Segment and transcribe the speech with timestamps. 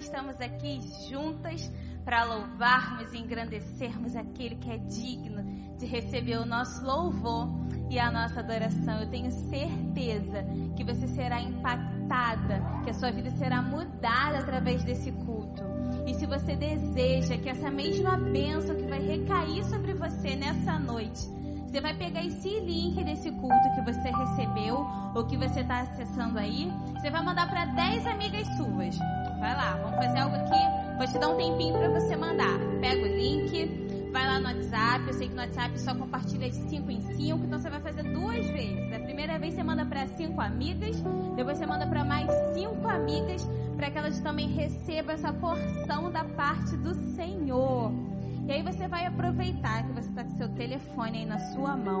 [0.00, 1.70] estamos aqui juntas
[2.04, 5.42] para louvarmos e engrandecermos aquele que é digno
[5.78, 7.48] de receber o nosso louvor
[7.90, 9.00] e a nossa adoração.
[9.00, 10.44] Eu tenho certeza
[10.76, 15.62] que você será impactada, que a sua vida será mudada através desse culto.
[16.06, 21.28] E se você deseja que essa mesma bênção que vai recair sobre você nessa noite,
[21.70, 24.84] você vai pegar esse link desse culto que você recebeu
[25.14, 28.98] ou que você está acessando aí, você vai mandar para 10 amigas suas.
[29.38, 30.96] Vai lá, vamos fazer algo aqui.
[30.98, 32.58] Vou te dar um tempinho para você mandar.
[32.80, 35.06] Pega o link, vai lá no WhatsApp.
[35.06, 38.02] Eu sei que no WhatsApp só compartilha de 5 em 5, então você vai fazer
[38.02, 38.92] duas vezes.
[38.92, 40.96] A primeira vez você manda para 5 amigas,
[41.36, 46.24] depois você manda para mais 5 amigas, para que elas também recebam essa porção da
[46.24, 48.09] parte do Senhor.
[48.46, 52.00] E aí você vai aproveitar que você está com seu telefone aí na sua mão.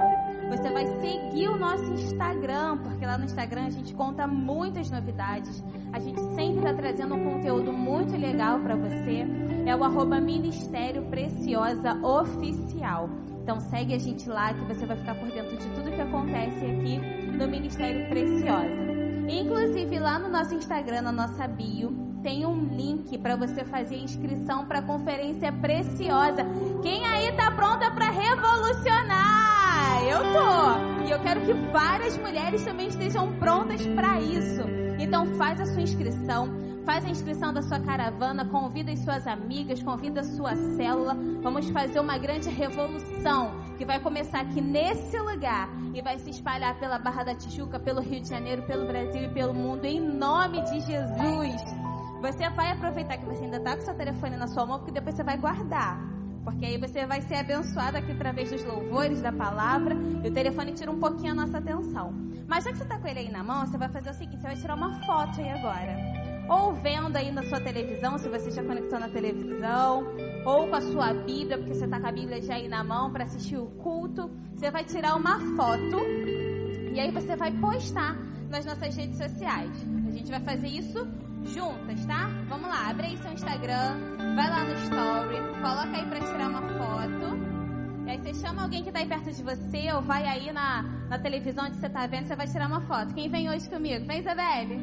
[0.50, 5.62] Você vai seguir o nosso Instagram, porque lá no Instagram a gente conta muitas novidades.
[5.92, 9.26] A gente sempre está trazendo um conteúdo muito legal para você.
[9.66, 13.08] É o arroba Ministério Preciosa Oficial.
[13.42, 16.64] Então segue a gente lá que você vai ficar por dentro de tudo que acontece
[16.64, 16.98] aqui
[17.36, 18.90] no Ministério Preciosa.
[19.28, 24.66] Inclusive lá no nosso Instagram, na nossa bio, tem um link para você fazer inscrição
[24.66, 26.44] para a conferência preciosa.
[26.82, 30.02] Quem aí tá pronta para revolucionar?
[30.04, 31.04] Eu tô.
[31.06, 34.62] E eu quero que várias mulheres também estejam prontas para isso.
[34.98, 36.70] Então faz a sua inscrição.
[36.84, 41.14] Faz a inscrição da sua caravana, convida as suas amigas, convida a sua célula.
[41.42, 46.78] Vamos fazer uma grande revolução que vai começar aqui nesse lugar e vai se espalhar
[46.78, 50.62] pela Barra da Tijuca, pelo Rio de Janeiro, pelo Brasil e pelo mundo, em nome
[50.62, 51.89] de Jesus.
[52.20, 55.16] Você vai aproveitar que você ainda está com seu telefone na sua mão, porque depois
[55.16, 55.98] você vai guardar.
[56.44, 60.72] Porque aí você vai ser abençoado aqui através dos louvores, da palavra, e o telefone
[60.72, 62.12] tira um pouquinho a nossa atenção.
[62.46, 64.40] Mas já que você está com ele aí na mão, você vai fazer o seguinte:
[64.40, 65.96] você vai tirar uma foto aí agora.
[66.48, 70.04] Ou vendo aí na sua televisão, se você já conectou na televisão,
[70.44, 73.12] ou com a sua Bíblia, porque você está com a Bíblia já aí na mão
[73.12, 74.30] para assistir o culto.
[74.54, 76.00] Você vai tirar uma foto
[76.92, 78.16] e aí você vai postar
[78.48, 79.70] nas nossas redes sociais.
[80.08, 81.06] A gente vai fazer isso
[81.52, 82.28] juntas, tá?
[82.48, 83.96] Vamos lá, abre aí seu Instagram,
[84.34, 87.50] vai lá no story, coloca aí pra tirar uma foto.
[88.06, 90.82] E aí você chama alguém que tá aí perto de você, ou vai aí na,
[91.08, 93.14] na televisão onde você tá vendo, você vai tirar uma foto.
[93.14, 94.04] Quem vem hoje comigo?
[94.06, 94.80] Vem, Isabelle.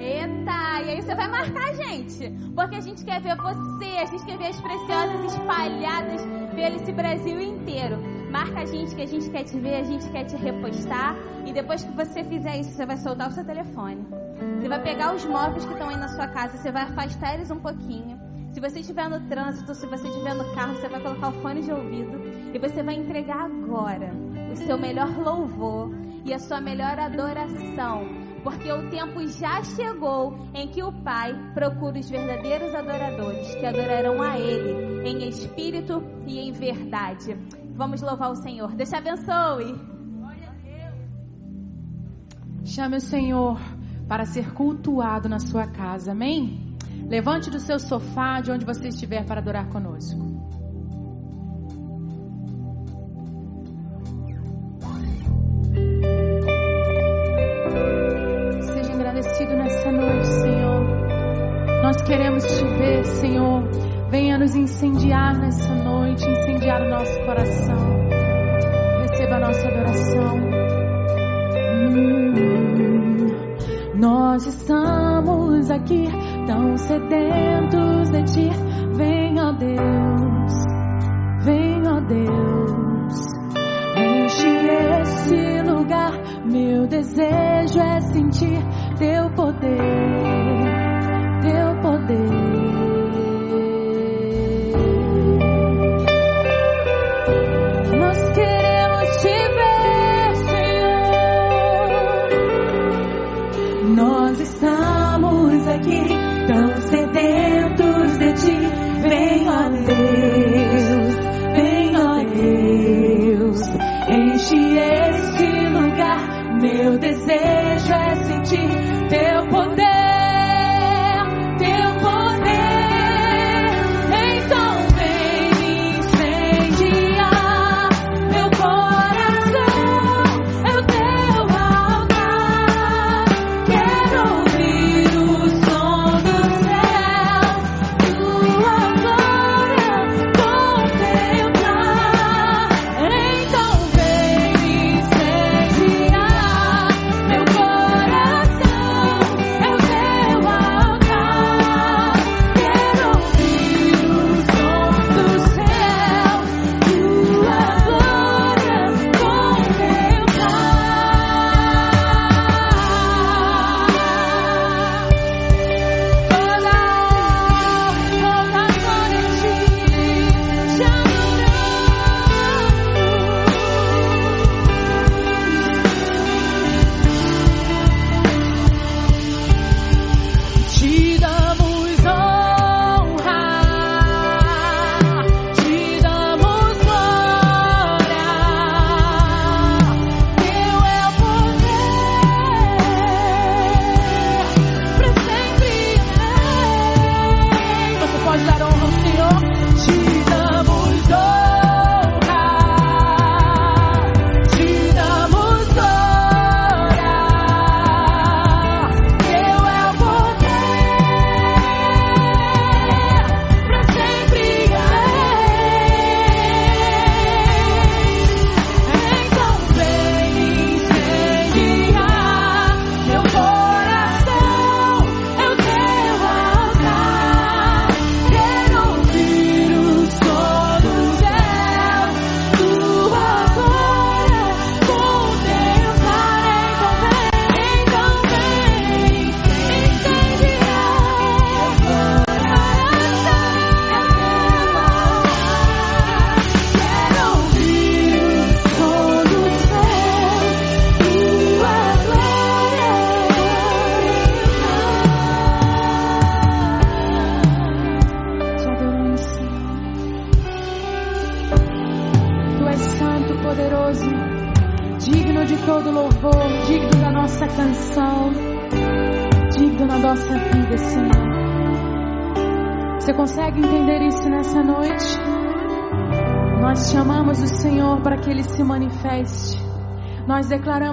[0.00, 4.06] Eita, e aí você vai marcar a gente, porque a gente quer ver você, a
[4.06, 6.22] gente quer ver as preciosas espalhadas
[6.54, 8.19] pelo Brasil inteiro.
[8.30, 11.16] Marca a gente que a gente quer te ver, a gente quer te repostar.
[11.44, 14.06] E depois que você fizer isso, você vai soltar o seu telefone.
[14.58, 17.50] Você vai pegar os móveis que estão aí na sua casa, você vai afastar eles
[17.50, 18.18] um pouquinho.
[18.52, 21.62] Se você estiver no trânsito, se você estiver no carro, você vai colocar o fone
[21.62, 22.20] de ouvido
[22.52, 24.12] e você vai entregar agora
[24.52, 25.94] o seu melhor louvor
[26.24, 28.08] e a sua melhor adoração.
[28.42, 34.22] Porque o tempo já chegou em que o Pai procura os verdadeiros adoradores que adorarão
[34.22, 37.36] a Ele em espírito e em verdade.
[37.80, 38.74] Vamos louvar o Senhor.
[38.74, 39.74] Deus te abençoe.
[42.62, 43.58] Chame o Senhor
[44.06, 46.12] para ser cultuado na sua casa.
[46.12, 46.76] Amém?
[47.08, 50.20] Levante do seu sofá, de onde você estiver, para adorar conosco.
[58.60, 61.82] Seja agradecido nessa noite, Senhor.
[61.82, 68.08] Nós queremos te ver, Senhor Venha nos incendiar nessa noite, incendiar o nosso coração.
[69.02, 70.36] Receba a nossa adoração.
[71.86, 73.28] Hum,
[73.94, 76.08] nós estamos aqui
[76.44, 78.50] tão sedentos de ti.
[78.96, 80.54] Vem, ó Deus,
[81.44, 83.14] vem, ó Deus.
[83.96, 84.48] Enche
[85.02, 86.18] esse lugar.
[86.50, 88.58] Meu desejo é sentir
[88.98, 89.78] teu poder,
[91.42, 92.39] teu poder.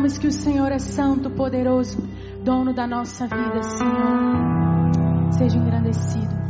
[0.08, 1.98] sabes que o Senhor é santo, poderoso,
[2.42, 5.34] dono da nossa vida, Senhor.
[5.38, 6.47] Seja engrandecido.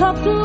[0.00, 0.39] something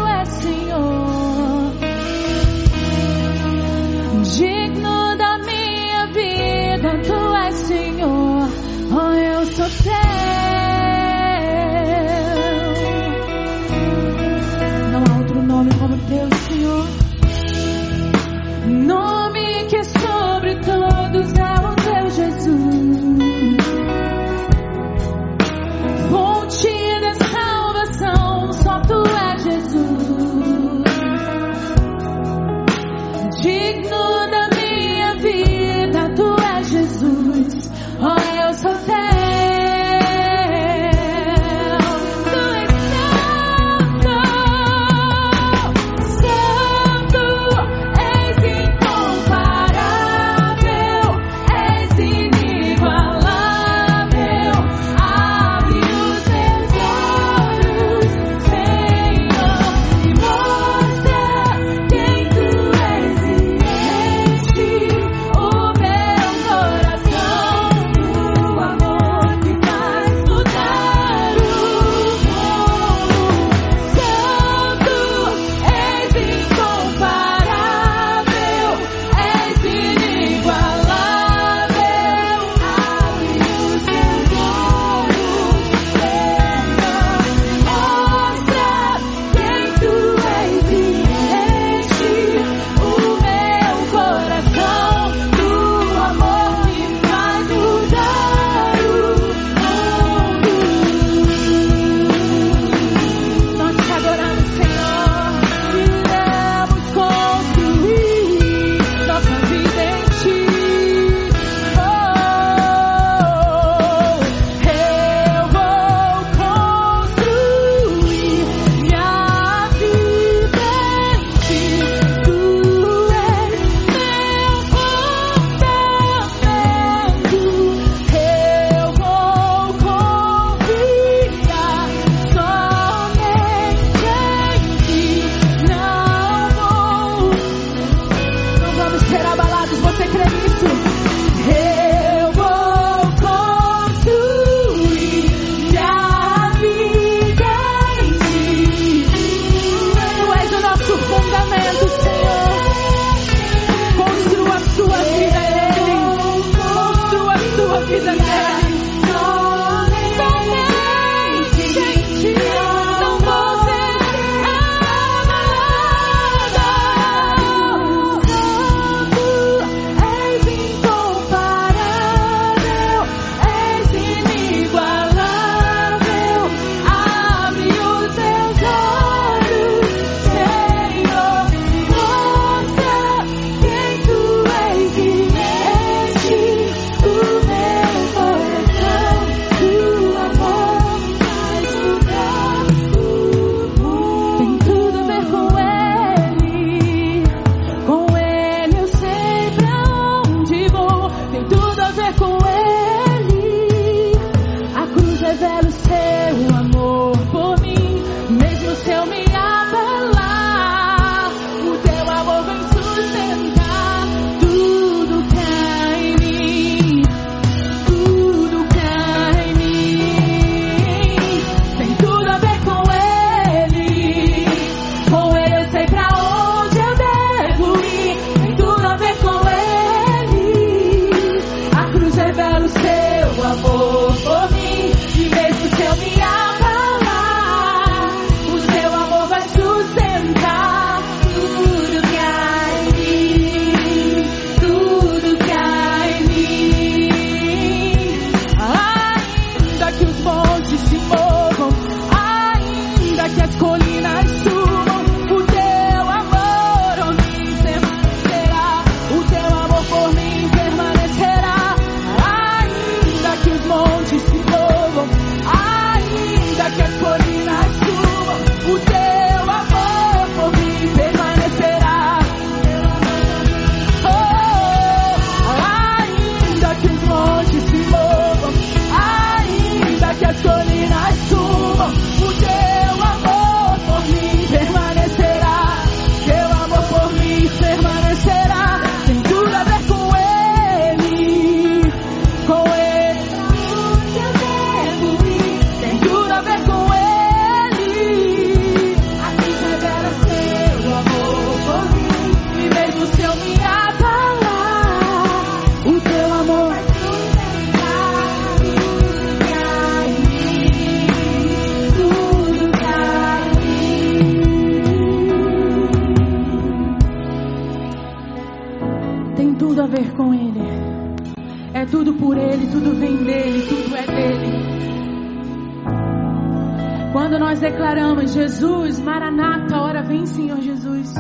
[328.36, 331.14] Jesus, Maranata, hora vem, Senhor Jesus.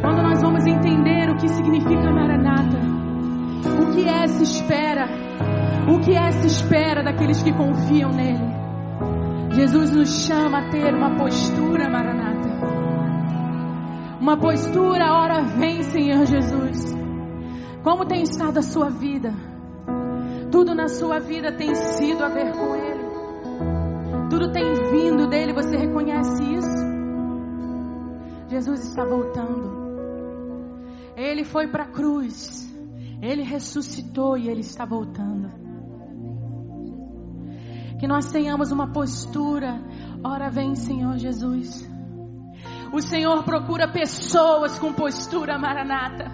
[0.00, 2.78] Quando nós vamos entender o que significa Maranata,
[3.80, 5.06] o que é essa espera,
[5.88, 8.56] o que é essa espera daqueles que confiam nele.
[9.54, 12.46] Jesus nos chama a ter uma postura, Maranata.
[14.20, 16.92] Uma postura, hora vem, Senhor Jesus.
[17.82, 19.32] Como tem estado a sua vida?
[20.50, 22.85] Tudo na sua vida tem sido a ver com Ele.
[24.28, 26.86] Tudo tem vindo dele, você reconhece isso?
[28.48, 29.86] Jesus está voltando.
[31.16, 32.66] Ele foi para a cruz.
[33.22, 35.50] Ele ressuscitou e ele está voltando.
[37.98, 39.80] Que nós tenhamos uma postura.
[40.22, 41.88] Ora vem, Senhor Jesus.
[42.92, 46.30] O Senhor procura pessoas com postura maranata.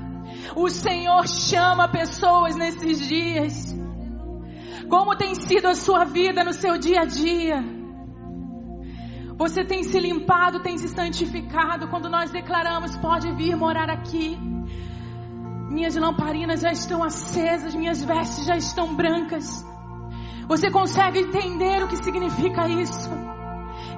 [0.56, 3.74] O Senhor chama pessoas nesses dias.
[4.88, 7.81] Como tem sido a sua vida no seu dia a dia?
[9.42, 11.88] Você tem se limpado, tem se santificado.
[11.88, 14.38] Quando nós declaramos, pode vir morar aqui.
[15.68, 19.66] Minhas lamparinas já estão acesas, minhas vestes já estão brancas.
[20.46, 23.10] Você consegue entender o que significa isso?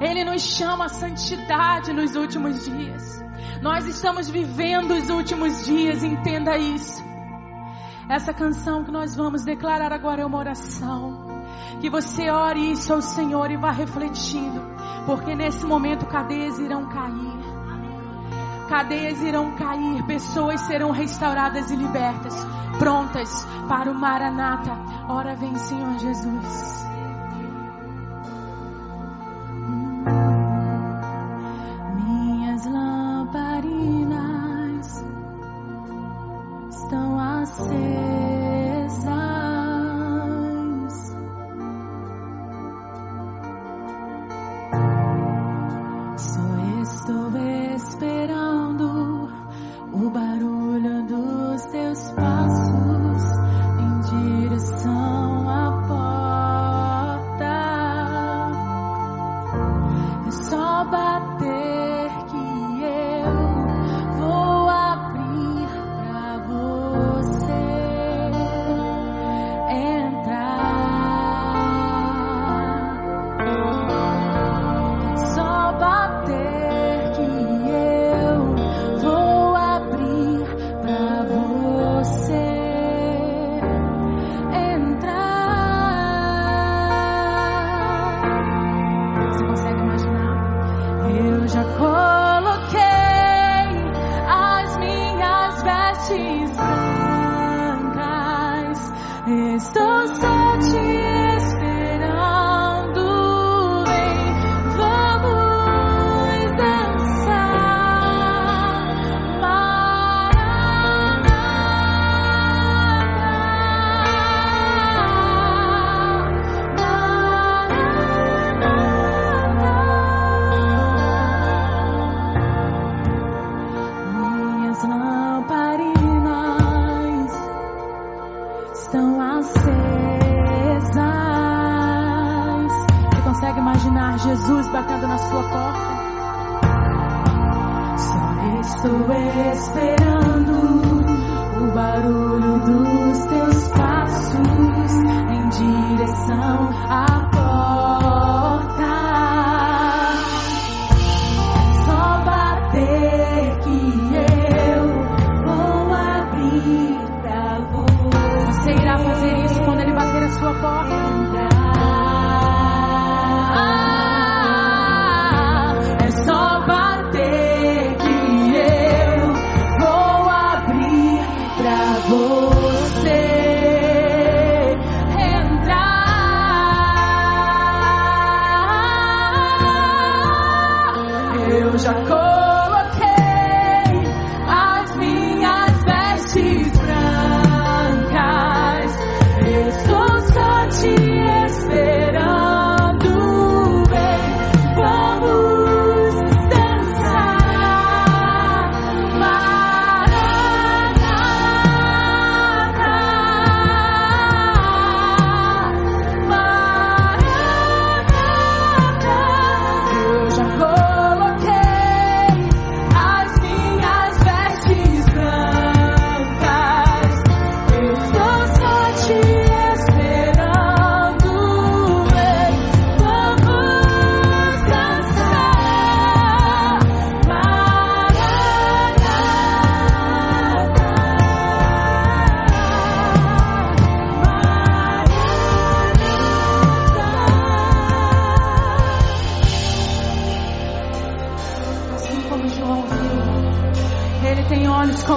[0.00, 3.22] Ele nos chama a santidade nos últimos dias.
[3.61, 7.04] Nós estamos vivendo os últimos dias, entenda isso.
[8.09, 11.24] Essa canção que nós vamos declarar agora é uma oração.
[11.81, 14.61] Que você ore isso ao Senhor e vá refletindo.
[15.07, 17.35] Porque nesse momento cadeias irão cair.
[18.69, 22.35] Cadeias irão cair, pessoas serão restauradas e libertas,
[22.79, 24.73] prontas para o Maranata.
[25.09, 26.93] Ora vem, Senhor Jesus.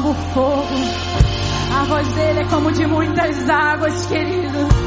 [0.01, 0.63] como fogo.
[1.75, 4.86] A voz dele é como de muitas águas, querido.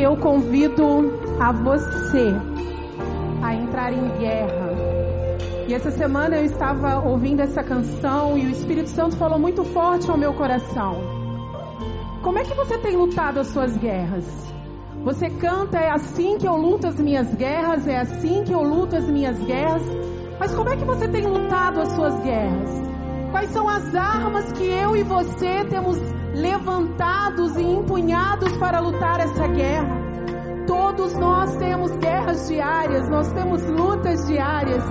[0.00, 0.82] eu convido
[1.38, 2.34] a você
[3.42, 4.72] a entrar em guerra.
[5.68, 10.10] E essa semana eu estava ouvindo essa canção e o Espírito Santo falou muito forte
[10.10, 10.94] ao meu coração.
[12.22, 14.24] Como é que você tem lutado as suas guerras?
[15.04, 18.96] Você canta, é assim que eu luto as minhas guerras, é assim que eu luto
[18.96, 19.82] as minhas guerras.
[20.40, 22.85] Mas como é que você tem lutado as suas guerras?
[23.36, 25.98] Quais são as armas que eu e você temos
[26.32, 29.94] levantados e empunhados para lutar essa guerra.
[30.66, 34.82] Todos nós temos guerras diárias, nós temos lutas diárias.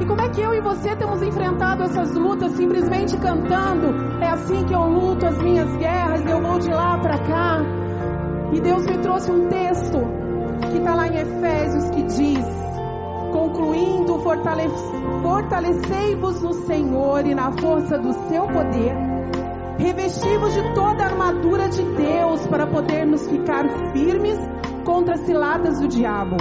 [0.00, 3.88] E como é que eu e você temos enfrentado essas lutas simplesmente cantando?
[4.24, 7.60] É assim que eu luto as minhas guerras, eu vou de lá para cá.
[8.54, 9.98] E Deus me trouxe um texto
[10.70, 12.69] que está lá em Efésios que diz:
[13.30, 14.68] concluindo, fortale
[15.22, 18.94] fortalecei-vos no Senhor e na força do seu poder,
[19.78, 24.38] revestivos de toda a armadura de Deus para podermos ficar firmes
[24.84, 26.36] contra as ciladas do diabo.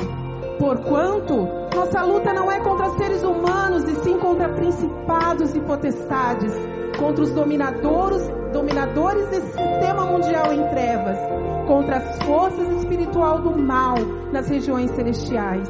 [0.59, 6.53] Porquanto nossa luta não é contra seres humanos, e sim contra principados e potestades,
[6.97, 8.21] contra os dominadores,
[8.51, 11.17] dominadores desse sistema mundial em trevas,
[11.67, 13.95] contra as forças espiritual do mal
[14.31, 15.69] nas regiões celestiais.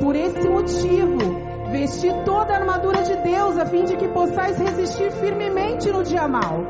[0.00, 1.16] Por esse motivo,
[1.70, 6.28] vesti toda a armadura de Deus, a fim de que possais resistir firmemente no dia
[6.28, 6.64] mal.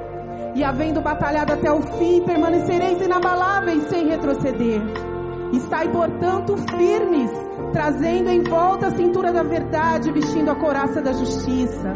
[0.54, 4.80] E havendo batalhado até o fim, permanecereis inabaláveis sem retroceder.
[5.52, 7.30] Estai, portanto, firmes,
[7.72, 11.92] trazendo em volta a cintura da verdade, vestindo a coraça da justiça,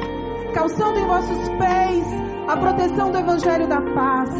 [0.52, 2.04] calçando em vossos pés
[2.48, 4.30] a proteção do evangelho da paz,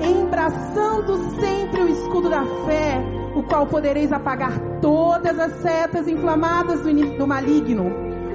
[0.00, 7.26] embraçando sempre o escudo da fé, o qual podereis apagar todas as setas inflamadas do,
[7.26, 7.90] maligno.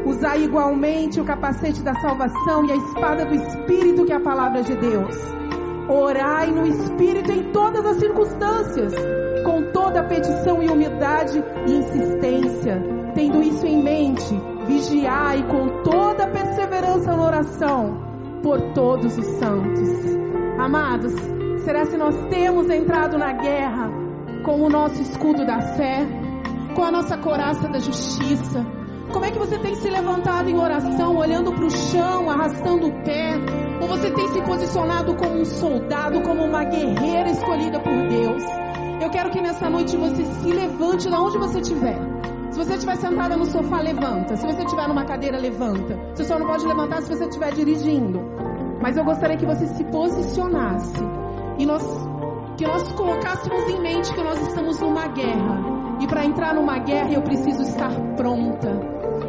[0.05, 4.61] Usai igualmente o capacete da salvação e a espada do Espírito, que é a palavra
[4.61, 5.15] de Deus.
[5.87, 8.93] Orai no Espírito em todas as circunstâncias,
[9.45, 12.81] com toda petição e humildade e insistência.
[13.15, 17.97] Tendo isso em mente, vigiai com toda perseverança na oração
[18.43, 19.89] por todos os santos.
[20.57, 21.13] Amados,
[21.63, 24.08] será se nós temos entrado na guerra
[24.43, 26.05] com o nosso escudo da fé,
[26.75, 28.65] com a nossa coraça da justiça?
[29.11, 33.03] Como é que você tem se levantado em oração, olhando para o chão, arrastando o
[33.03, 33.33] pé?
[33.81, 38.43] Ou você tem se posicionado como um soldado, como uma guerreira escolhida por Deus?
[39.01, 41.97] Eu quero que nessa noite você se levante da onde você estiver.
[42.51, 44.35] Se você estiver sentada no sofá, levanta.
[44.35, 45.97] Se você estiver numa cadeira, levanta.
[46.13, 48.19] Você só não pode levantar se você estiver dirigindo.
[48.81, 51.03] Mas eu gostaria que você se posicionasse
[51.57, 51.83] e nós
[52.59, 55.97] que nós colocássemos em mente que nós estamos numa guerra.
[56.01, 58.69] E para entrar numa guerra eu preciso estar pronta.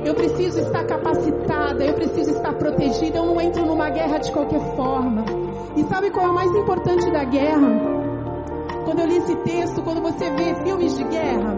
[0.04, 3.18] Eu preciso estar capacitada, eu preciso estar protegida.
[3.18, 5.24] Eu não entro numa guerra de qualquer forma.
[5.76, 7.68] E sabe qual é o mais importante da guerra?
[8.84, 11.56] Quando eu li esse texto, quando você vê filmes de guerra,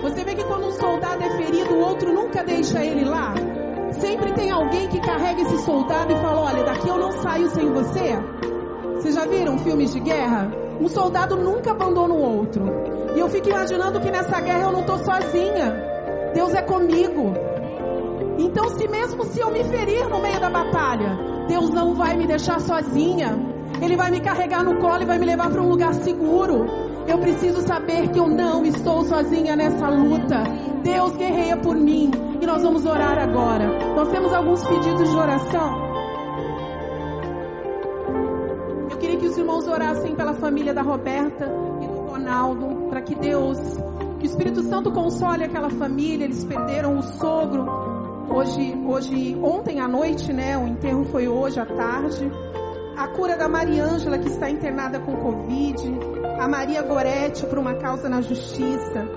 [0.00, 3.34] você vê que quando um soldado é ferido, o outro nunca deixa ele lá.
[3.92, 7.70] Sempre tem alguém que carrega esse soldado e fala: Olha, daqui eu não saio sem
[7.70, 8.18] você.
[8.94, 10.69] Vocês já viram filmes de guerra?
[10.80, 12.64] Um soldado nunca abandona o outro.
[13.14, 15.90] E eu fico imaginando que nessa guerra eu não estou sozinha.
[16.34, 17.34] Deus é comigo.
[18.38, 22.26] Então, se mesmo se eu me ferir no meio da batalha, Deus não vai me
[22.26, 23.36] deixar sozinha.
[23.82, 26.64] Ele vai me carregar no colo e vai me levar para um lugar seguro.
[27.06, 30.42] Eu preciso saber que eu não estou sozinha nessa luta.
[30.82, 32.10] Deus guerreia por mim.
[32.40, 33.94] E nós vamos orar agora.
[33.94, 35.89] Nós temos alguns pedidos de oração.
[39.50, 41.50] Irmãos orassem pela família da Roberta
[41.82, 43.58] e do Ronaldo, para que Deus,
[44.20, 46.24] que o Espírito Santo console aquela família.
[46.24, 47.66] Eles perderam o sogro
[48.30, 50.56] hoje, hoje, ontem à noite, né?
[50.56, 52.30] O enterro foi hoje à tarde.
[52.96, 55.98] A cura da Mariângela, que está internada com Covid.
[56.38, 59.08] A Maria Goretti, por uma causa na justiça.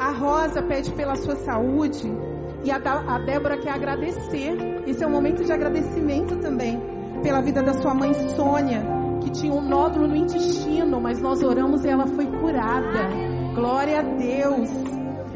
[0.00, 2.12] A Rosa pede pela sua saúde.
[2.64, 4.82] E a, a Débora quer agradecer.
[4.84, 6.82] Esse é um momento de agradecimento também.
[7.22, 11.84] Pela vida da sua mãe Sônia, que tinha um nódulo no intestino, mas nós oramos
[11.84, 13.08] e ela foi curada.
[13.54, 14.68] Glória a Deus.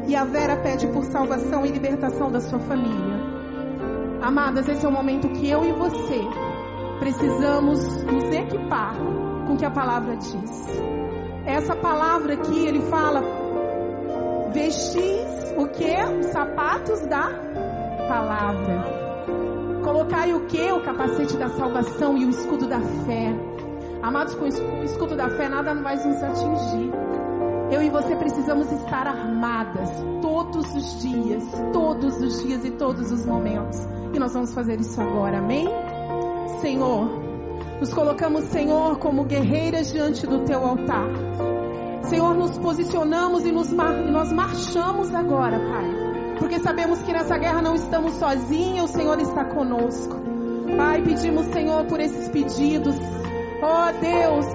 [0.07, 3.19] E a Vera pede por salvação e libertação da sua família.
[4.21, 6.21] Amadas, esse é o momento que eu e você
[6.99, 8.95] precisamos nos equipar
[9.47, 10.67] com o que a palavra diz.
[11.45, 13.23] Essa palavra aqui, ele fala:
[14.53, 15.95] vestis o que?
[16.19, 17.29] Os sapatos da
[18.07, 18.83] palavra.
[19.83, 20.71] Colocai o que?
[20.71, 23.48] O capacete da salvação e o escudo da fé.
[24.01, 26.91] Amados, com o escudo da fé, nada vai nos atingir.
[27.71, 29.89] Eu e você precisamos estar armadas
[30.21, 33.77] todos os dias, todos os dias e todos os momentos.
[34.13, 35.67] E nós vamos fazer isso agora, amém?
[36.61, 37.09] Senhor,
[37.79, 41.09] nos colocamos, Senhor, como guerreiras diante do teu altar.
[42.03, 43.93] Senhor, nos posicionamos e nos mar...
[43.93, 46.35] nós marchamos agora, Pai.
[46.39, 50.15] Porque sabemos que nessa guerra não estamos sozinhos, o Senhor está conosco.
[50.75, 52.95] Pai, pedimos, Senhor, por esses pedidos.
[53.61, 54.45] Ó oh, Deus,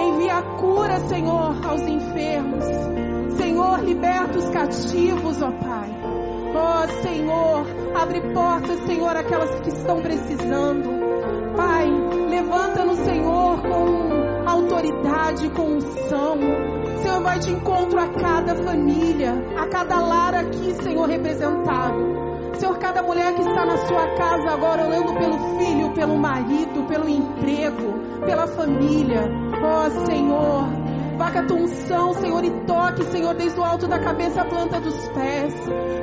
[0.00, 2.64] envia cura, Senhor, aos enfermos.
[3.36, 5.90] Senhor, liberta os cativos, ó oh, Pai.
[6.52, 10.90] Ó oh, Senhor, abre portas, Senhor, aquelas que estão precisando.
[11.56, 11.86] Pai,
[12.28, 16.38] levanta-nos, Senhor, com autoridade, com unção.
[17.02, 22.19] Senhor, vai de encontro a cada família, a cada lar aqui, Senhor, representado.
[22.60, 27.08] Senhor, cada mulher que está na sua casa agora, orando pelo filho, pelo marido, pelo
[27.08, 29.22] emprego, pela família.
[29.62, 30.68] Ó oh, Senhor,
[31.16, 35.08] vaca tua unção Senhor, e toque, Senhor, desde o alto da cabeça à planta dos
[35.08, 35.54] pés.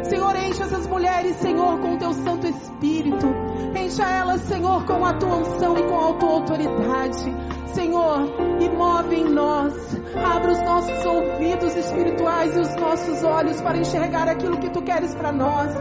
[0.10, 3.28] Senhor, enche essas mulheres, Senhor, com o teu Santo Espírito.
[3.76, 7.36] Encha elas, Senhor, com a tua unção e com a tua autoridade.
[7.68, 9.74] Senhor, e move em nós.
[10.16, 15.14] Abra os nossos ouvidos espirituais e os nossos olhos para enxergar aquilo que tu queres
[15.14, 15.76] para nós.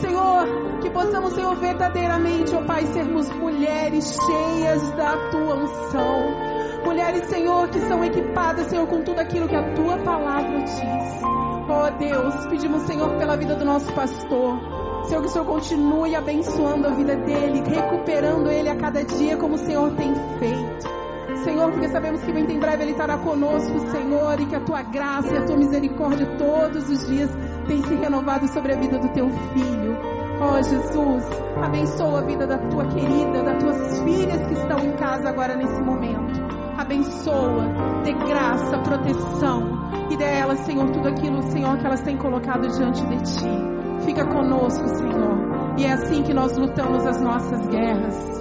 [0.00, 6.48] Senhor, que possamos, Senhor, verdadeiramente, ó Pai, sermos mulheres cheias da tua unção.
[6.84, 11.22] Mulheres, Senhor, que são equipadas, Senhor, com tudo aquilo que a tua palavra diz.
[11.68, 14.58] Ó Deus, pedimos, Senhor, pela vida do nosso pastor.
[15.04, 19.54] Senhor, que o Senhor continue abençoando a vida dele, recuperando ele a cada dia como
[19.54, 20.98] o Senhor tem feito.
[21.44, 24.82] Senhor, porque sabemos que muito em breve Ele estará conosco, Senhor, e que a Tua
[24.82, 27.30] graça e a Tua misericórdia todos os dias
[27.76, 29.96] se renovado sobre a vida do Teu Filho.
[30.40, 31.24] Oh, Jesus,
[31.62, 35.80] abençoa a vida da Tua querida, das Tuas filhas que estão em casa agora nesse
[35.82, 36.40] momento.
[36.78, 37.66] Abençoa,
[38.04, 42.68] dê graça, proteção e dê a elas, Senhor, tudo aquilo, Senhor, que elas têm colocado
[42.68, 44.04] diante de Ti.
[44.04, 45.74] Fica conosco, Senhor.
[45.76, 48.38] E é assim que nós lutamos as nossas guerras.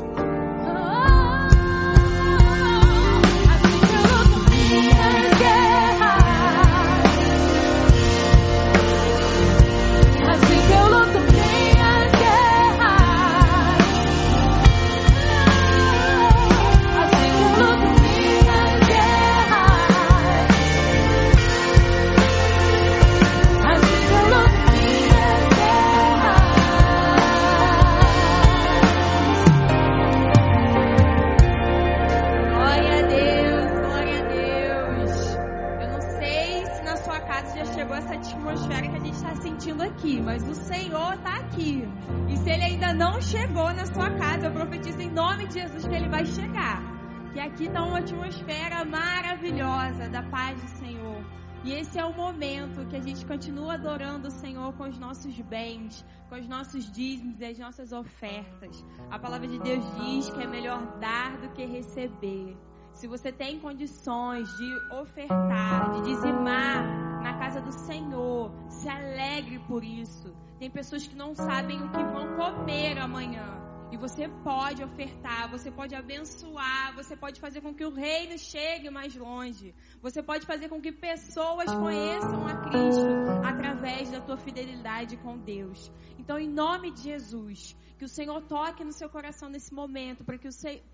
[47.48, 51.26] Aqui está uma atmosfera maravilhosa da paz do Senhor.
[51.64, 55.40] E esse é o momento que a gente continua adorando o Senhor com os nossos
[55.42, 58.86] bens, com os nossos dízimos e as nossas ofertas.
[59.10, 62.56] A palavra de Deus diz que é melhor dar do que receber.
[62.98, 69.84] Se você tem condições de ofertar, de dizimar na casa do Senhor, se alegre por
[69.84, 70.36] isso.
[70.58, 73.46] Tem pessoas que não sabem o que vão comer amanhã.
[73.92, 78.90] E você pode ofertar, você pode abençoar, você pode fazer com que o reino chegue
[78.90, 79.76] mais longe.
[80.02, 83.08] Você pode fazer com que pessoas conheçam a Cristo
[83.46, 85.92] através da tua fidelidade com Deus.
[86.28, 90.38] Então, em nome de Jesus, que o Senhor toque no seu coração nesse momento, para
[90.38, 90.50] que,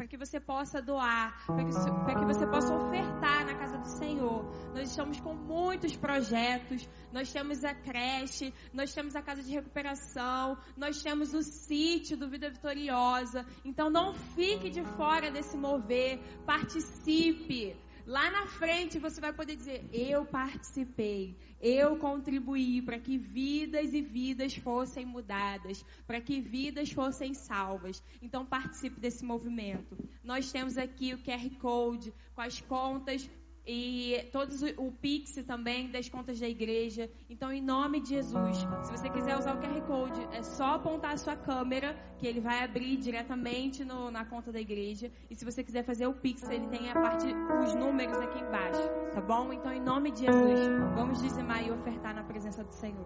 [0.08, 4.46] que você possa doar, para que, que você possa ofertar na casa do Senhor.
[4.76, 10.56] Nós estamos com muitos projetos, nós temos a creche, nós temos a casa de recuperação,
[10.78, 13.44] nós temos o sítio do Vida Vitoriosa.
[13.66, 17.76] Então não fique de fora desse mover, participe.
[18.06, 24.02] Lá na frente você vai poder dizer: Eu participei, eu contribuí para que vidas e
[24.02, 28.04] vidas fossem mudadas, para que vidas fossem salvas.
[28.22, 29.98] Então participe desse movimento.
[30.22, 33.30] Nós temos aqui o QR Code com as contas
[33.66, 37.10] e todos o Pix também das contas da igreja.
[37.30, 41.14] Então, em nome de Jesus, se você quiser usar o QR Code, é só apontar
[41.14, 45.10] a sua câmera que ele vai abrir diretamente no, na conta da igreja.
[45.30, 47.28] E se você quiser fazer o Pix, ele tem a parte
[47.64, 48.82] os números aqui embaixo,
[49.14, 49.54] tá bom?
[49.54, 50.60] Então, em nome de Jesus,
[50.94, 53.06] vamos dizimar e ofertar na presença do Senhor.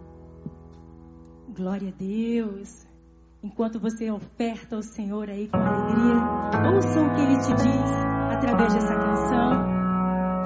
[1.50, 2.88] Glória a Deus.
[3.44, 7.92] Enquanto você oferta ao Senhor aí com alegria, ouça o que ele te diz
[8.32, 9.77] através dessa canção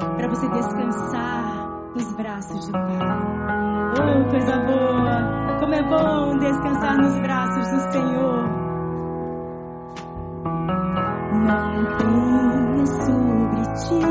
[0.01, 2.99] para você descansar nos braços do Pai.
[3.99, 5.59] Oh, coisa boa!
[5.59, 8.49] Como é bom descansar nos braços do Senhor.
[11.33, 14.05] Não tenha sobre ti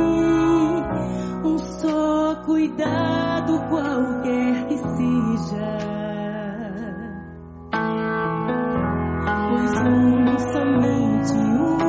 [1.45, 5.79] um só cuidado qualquer que seja.
[9.49, 11.80] Pois um somente tiveres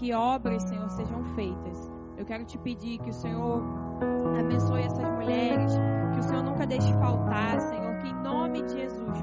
[0.00, 1.92] que obras, Senhor, sejam feitas.
[2.16, 3.62] Eu quero te pedir que o Senhor
[4.38, 5.72] abençoe essas mulheres,
[6.14, 9.18] que o Senhor nunca deixe faltar, Senhor, que em nome de Jesus,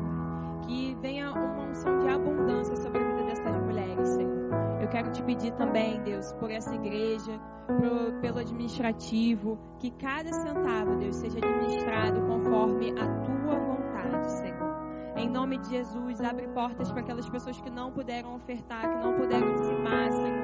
[0.67, 4.37] que venha uma unção de abundância sobre a vida dessas mulheres, Senhor.
[4.79, 10.95] Eu quero te pedir também, Deus, por essa igreja, pro, pelo administrativo, que cada centavo,
[10.97, 14.77] Deus, seja administrado conforme a tua vontade, Senhor.
[15.15, 19.15] Em nome de Jesus, abre portas para aquelas pessoas que não puderam ofertar, que não
[19.15, 20.36] puderam dizimar, Senhor.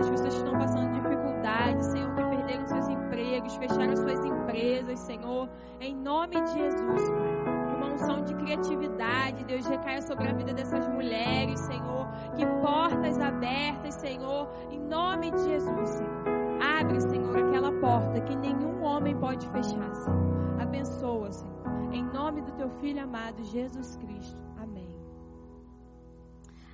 [0.00, 5.48] Aquelas pessoas que estão passando dificuldades, Senhor, que perderam seus empregos, fecharam suas empresas, Senhor.
[5.78, 7.66] Em nome de Jesus, Pai.
[7.68, 12.08] Que uma unção de criatividade, Deus, recaia sobre a vida dessas mulheres, Senhor.
[12.34, 14.48] Que portas abertas, Senhor.
[14.70, 16.24] Em nome de Jesus, Senhor.
[16.62, 20.60] Abre, Senhor, aquela porta que nenhum homem pode fechar, Senhor.
[20.62, 21.92] Abençoa, Senhor.
[21.92, 24.38] Em nome do teu filho amado, Jesus Cristo.
[24.56, 24.96] Amém.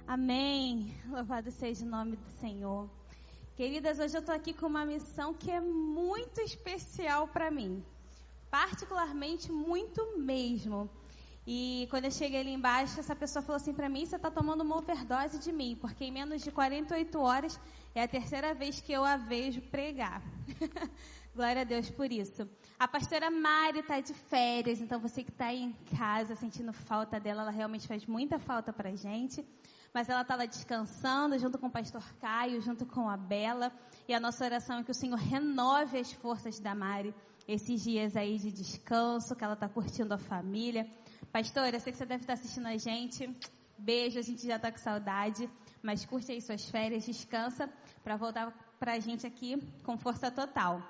[0.06, 0.94] Amém.
[1.10, 2.88] Louvado seja o nome do Senhor.
[3.56, 7.82] Queridas, hoje eu estou aqui com uma missão que é muito especial para mim.
[8.50, 10.90] Particularmente, muito mesmo.
[11.46, 14.60] E quando eu cheguei ali embaixo, essa pessoa falou assim para mim: você está tomando
[14.60, 17.58] uma overdose de mim, porque em menos de 48 horas
[17.94, 20.20] é a terceira vez que eu a vejo pregar.
[21.34, 22.46] Glória a Deus por isso.
[22.78, 27.18] A pastora Mari está de férias, então você que está aí em casa sentindo falta
[27.18, 29.42] dela, ela realmente faz muita falta para gente.
[29.96, 33.72] Mas ela está lá descansando junto com o pastor Caio, junto com a Bela.
[34.06, 37.14] E a nossa oração é que o Senhor renove as forças da Mari
[37.48, 40.86] esses dias aí de descanso, que ela está curtindo a família.
[41.32, 43.34] Pastora, eu sei que você deve estar tá assistindo a gente.
[43.78, 45.48] Beijo, a gente já está com saudade.
[45.82, 47.66] Mas curte aí suas férias, descansa
[48.04, 50.82] para voltar para a gente aqui com força total.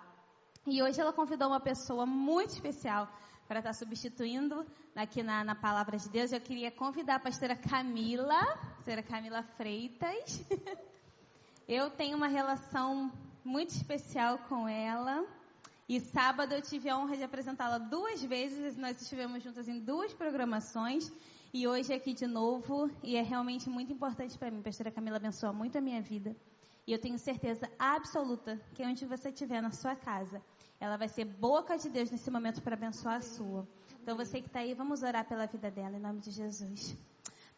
[0.67, 3.09] E hoje ela convidou uma pessoa muito especial
[3.47, 6.33] para estar substituindo aqui na, na palavra de Deus.
[6.33, 8.41] Eu queria convidar a pastora Camila,
[8.77, 10.45] pastora Camila Freitas.
[11.69, 13.11] Eu tenho uma relação
[13.45, 15.27] muito especial com ela.
[15.89, 18.77] E sábado eu tive a honra de apresentá-la duas vezes.
[18.77, 21.11] Nós estivemos juntas em duas programações.
[21.53, 22.89] E hoje aqui de novo.
[23.03, 24.63] E é realmente muito importante para mim.
[24.63, 26.37] Pastora Camila abençoa muito a minha vida.
[26.87, 30.41] E eu tenho certeza absoluta que onde você estiver na sua casa,
[30.79, 33.67] ela vai ser boca de Deus nesse momento para abençoar a sua.
[34.03, 36.97] Então você que está aí, vamos orar pela vida dela em nome de Jesus.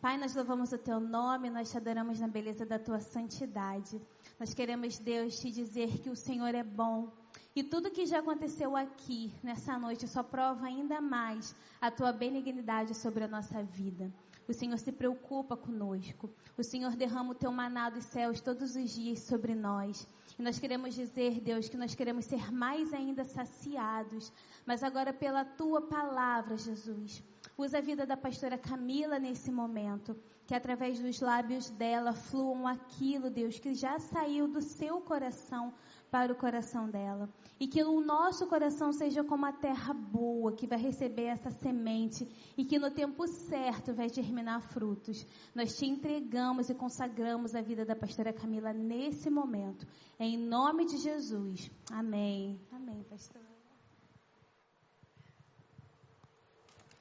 [0.00, 4.00] Pai, nós louvamos o teu nome, nós te adoramos na beleza da tua santidade.
[4.38, 7.12] Nós queremos, Deus, te dizer que o Senhor é bom.
[7.54, 12.94] E tudo que já aconteceu aqui, nessa noite, só prova ainda mais a tua benignidade
[12.94, 14.12] sobre a nossa vida.
[14.48, 16.30] O Senhor se preocupa conosco.
[16.56, 20.08] O Senhor derrama o teu maná dos céus todos os dias sobre nós.
[20.38, 24.32] E nós queremos dizer, Deus, que nós queremos ser mais ainda saciados,
[24.64, 27.22] mas agora pela tua palavra, Jesus.
[27.58, 33.28] Usa a vida da pastora Camila nesse momento, que através dos lábios dela fluam aquilo,
[33.28, 35.74] Deus, que já saiu do seu coração
[36.10, 37.28] para o coração dela.
[37.60, 42.26] E que o nosso coração seja como a terra boa, que vai receber essa semente
[42.56, 45.26] e que no tempo certo vai germinar frutos.
[45.54, 49.86] Nós te entregamos e consagramos a vida da pastora Camila nesse momento.
[50.18, 51.70] Em nome de Jesus.
[51.90, 52.60] Amém.
[52.72, 53.42] Amém, pastor.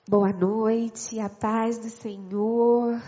[0.10, 3.02] Boa noite, a paz do Senhor.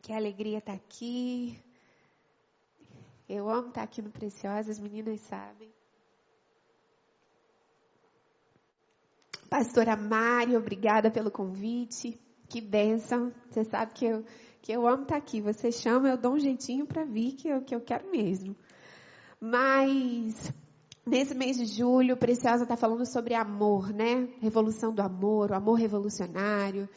[0.00, 1.63] Que alegria estar aqui.
[3.28, 5.72] Eu amo estar aqui no Preciosa, as meninas sabem.
[9.48, 12.18] Pastora Mari, obrigada pelo convite.
[12.48, 13.32] Que bênção.
[13.48, 14.24] Você sabe que eu,
[14.60, 15.40] que eu amo estar aqui.
[15.40, 18.54] Você chama, eu dou um jeitinho para vir, que eu, que eu quero mesmo.
[19.40, 20.52] Mas,
[21.06, 24.28] nesse mês de julho, Preciosa está falando sobre amor, né?
[24.40, 26.88] Revolução do amor, o amor revolucionário.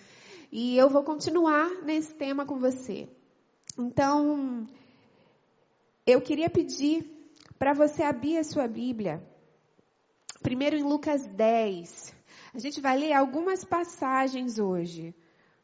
[0.51, 3.07] E eu vou continuar nesse tema com você.
[3.78, 4.65] Então,
[6.07, 7.05] eu queria pedir
[7.59, 9.21] para você abrir a sua Bíblia.
[10.41, 12.15] Primeiro em Lucas 10.
[12.53, 15.13] A gente vai ler algumas passagens hoje.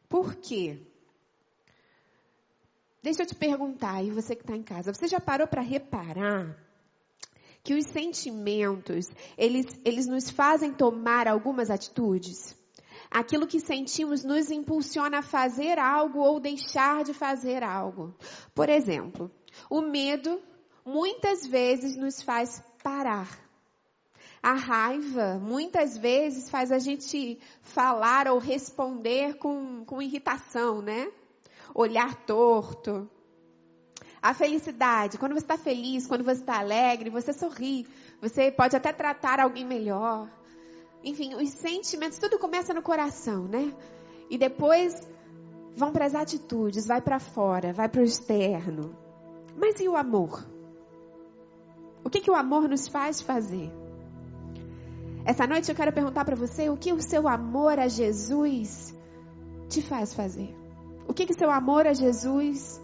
[0.10, 0.86] Por quê?
[3.02, 6.58] Deixa eu te perguntar, e você que está em casa, você já parou para reparar
[7.64, 12.56] que os sentimentos, eles, eles nos fazem tomar algumas atitudes?
[13.10, 18.14] Aquilo que sentimos nos impulsiona a fazer algo ou deixar de fazer algo.
[18.54, 19.32] Por exemplo,
[19.70, 20.42] o medo
[20.86, 23.28] muitas vezes nos faz parar.
[24.42, 31.10] A raiva muitas vezes faz a gente falar ou responder com, com irritação, né?
[31.74, 33.10] Olhar torto.
[34.22, 37.88] A felicidade, quando você está feliz, quando você está alegre, você sorri.
[38.22, 40.30] Você pode até tratar alguém melhor.
[41.04, 43.74] Enfim, os sentimentos, tudo começa no coração, né?
[44.30, 44.94] E depois
[45.76, 49.03] vão para as atitudes, vai para fora, vai para o externo.
[49.58, 50.46] Mas e o amor?
[52.04, 53.72] O que, que o amor nos faz fazer?
[55.26, 58.94] Essa noite eu quero perguntar para você o que o seu amor a Jesus
[59.70, 60.56] te faz fazer.
[61.08, 62.82] O que, que seu amor a Jesus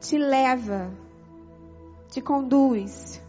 [0.00, 0.92] te leva,
[2.10, 3.22] te conduz,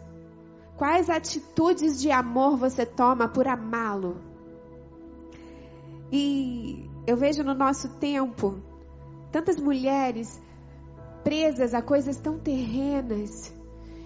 [0.76, 4.18] Quais atitudes de amor você toma por amá-lo?
[6.12, 8.60] E eu vejo no nosso tempo
[9.32, 10.40] tantas mulheres
[11.26, 13.52] presas a coisas tão terrenas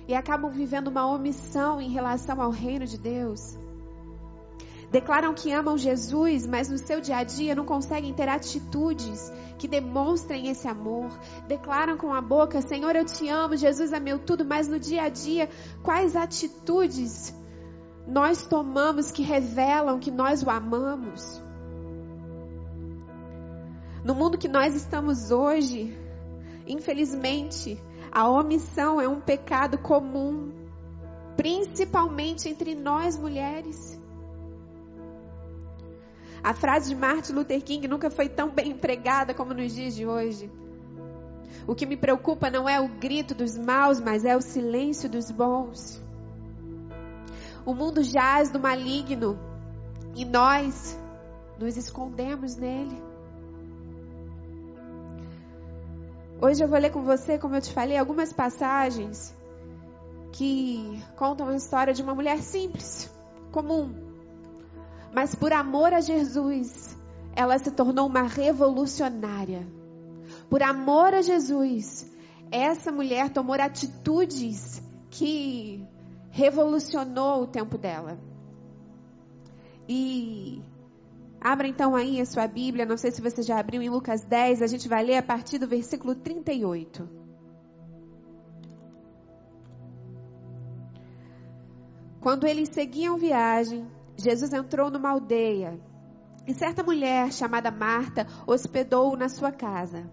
[0.09, 3.59] e acabam vivendo uma omissão em relação ao reino de Deus.
[4.91, 9.69] Declaram que amam Jesus, mas no seu dia a dia não conseguem ter atitudes que
[9.69, 11.11] demonstrem esse amor.
[11.47, 15.03] Declaram com a boca: Senhor, eu te amo, Jesus é meu tudo, mas no dia
[15.03, 15.51] a dia,
[15.83, 17.35] quais atitudes
[18.09, 21.43] nós tomamos que revelam que nós o amamos?
[24.03, 26.00] No mundo que nós estamos hoje,
[26.71, 27.81] infelizmente,
[28.13, 30.53] a omissão é um pecado comum,
[31.37, 33.99] principalmente entre nós mulheres.
[36.43, 40.07] A frase de Martin Luther King nunca foi tão bem empregada como nos dias de
[40.07, 40.51] hoje.
[41.67, 45.31] O que me preocupa não é o grito dos maus, mas é o silêncio dos
[45.31, 46.03] bons.
[47.65, 49.39] O mundo jaz do maligno
[50.17, 50.99] e nós
[51.59, 53.10] nos escondemos nele.
[56.43, 59.37] Hoje eu vou ler com você, como eu te falei, algumas passagens
[60.33, 63.13] que contam a história de uma mulher simples,
[63.53, 63.93] comum,
[65.13, 66.97] mas por amor a Jesus,
[67.37, 69.67] ela se tornou uma revolucionária.
[70.49, 72.11] Por amor a Jesus,
[72.51, 75.87] essa mulher tomou atitudes que
[76.31, 78.19] revolucionou o tempo dela.
[79.87, 80.63] E
[81.41, 84.63] abra então aí a sua Bíblia, não sei se você já abriu em Lucas 10,
[84.63, 87.09] a gente vai ler a partir do versículo 38.
[92.21, 95.81] Quando eles seguiam viagem, Jesus entrou numa aldeia
[96.47, 100.11] e certa mulher chamada Marta hospedou-o na sua casa.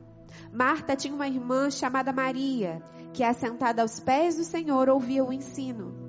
[0.53, 2.82] Marta tinha uma irmã chamada Maria,
[3.13, 6.07] que assentada aos pés do Senhor ouvia o ensino.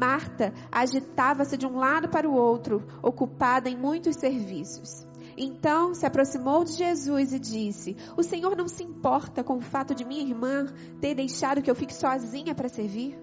[0.00, 5.06] Marta agitava-se de um lado para o outro, ocupada em muitos serviços.
[5.36, 9.94] Então se aproximou de Jesus e disse: O Senhor não se importa com o fato
[9.94, 10.72] de minha irmã
[11.02, 13.18] ter deixado que eu fique sozinha para servir?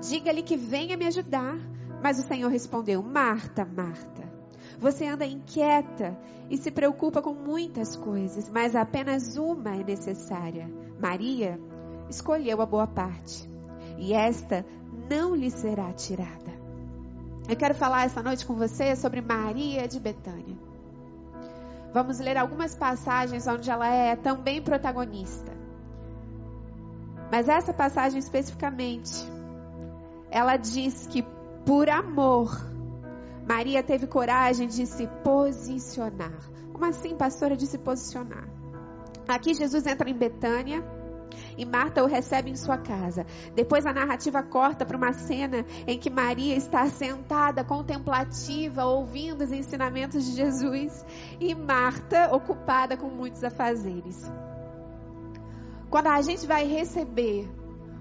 [0.00, 1.56] Diga-lhe que venha me ajudar.
[2.02, 4.28] Mas o Senhor respondeu: Marta, Marta,
[4.76, 6.18] você anda inquieta
[6.50, 10.68] e se preocupa com muitas coisas, mas apenas uma é necessária.
[11.00, 11.60] Maria
[12.10, 13.48] escolheu a boa parte,
[13.98, 14.64] e esta
[15.08, 16.58] não lhe será tirada.
[17.48, 20.56] Eu quero falar essa noite com você sobre Maria de Betânia.
[21.94, 25.50] Vamos ler algumas passagens onde ela é também protagonista.
[27.32, 29.26] Mas essa passagem especificamente,
[30.30, 31.22] ela diz que
[31.64, 32.50] por amor,
[33.46, 36.38] Maria teve coragem de se posicionar.
[36.72, 38.46] Como assim, pastora, de se posicionar?
[39.26, 40.82] Aqui Jesus entra em Betânia
[41.56, 43.26] e Marta o recebe em sua casa.
[43.54, 49.52] Depois a narrativa corta para uma cena em que Maria está sentada, contemplativa, ouvindo os
[49.52, 51.04] ensinamentos de Jesus
[51.40, 54.30] e Marta ocupada com muitos afazeres.
[55.90, 57.48] Quando a gente vai receber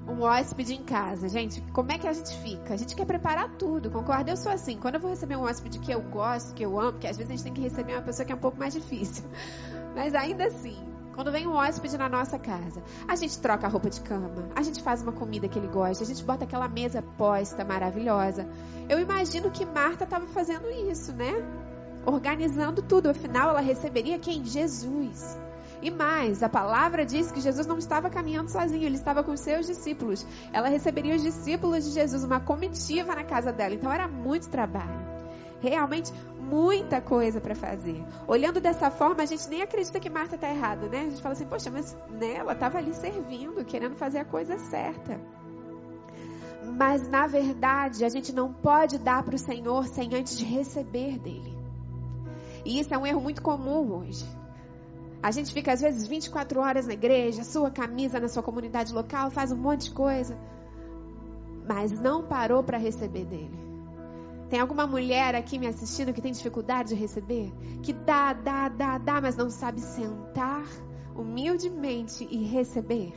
[0.08, 2.74] um hóspede em casa, gente, como é que a gente fica?
[2.74, 4.32] A gente quer preparar tudo, concorda?
[4.32, 6.94] Eu sou assim, quando eu vou receber um hóspede que eu gosto, que eu amo,
[6.94, 8.74] porque às vezes a gente tem que receber uma pessoa que é um pouco mais
[8.74, 9.26] difícil.
[9.96, 10.78] Mas ainda assim,
[11.18, 14.62] quando vem um hóspede na nossa casa, a gente troca a roupa de cama, a
[14.62, 18.48] gente faz uma comida que ele gosta, a gente bota aquela mesa posta maravilhosa.
[18.88, 21.34] Eu imagino que Marta estava fazendo isso, né?
[22.06, 24.46] Organizando tudo, afinal ela receberia quem?
[24.46, 25.40] Jesus.
[25.82, 29.66] E mais, a palavra diz que Jesus não estava caminhando sozinho, ele estava com seus
[29.66, 30.24] discípulos.
[30.54, 33.74] Ela receberia os discípulos de Jesus, uma comitiva na casa dela.
[33.74, 35.18] Então era muito trabalho.
[35.60, 36.14] Realmente
[36.48, 38.04] muita coisa para fazer.
[38.28, 41.02] Olhando dessa forma, a gente nem acredita que Marta está errada, né?
[41.02, 44.58] A gente fala assim, poxa, mas né, ela estava ali servindo, querendo fazer a coisa
[44.58, 45.20] certa.
[46.64, 51.20] Mas na verdade, a gente não pode dar para o Senhor sem antes de receber
[51.20, 51.56] dele.
[52.66, 54.26] E isso é um erro muito comum hoje.
[55.22, 59.32] A gente fica às vezes 24 horas na igreja, sua camisa na sua comunidade local,
[59.32, 60.38] faz um monte de coisa,
[61.68, 63.67] mas não parou para receber dele.
[64.50, 67.52] Tem alguma mulher aqui me assistindo que tem dificuldade de receber?
[67.84, 70.66] Que dá, dá, dá, dá, mas não sabe sentar
[71.16, 73.14] humildemente e receber?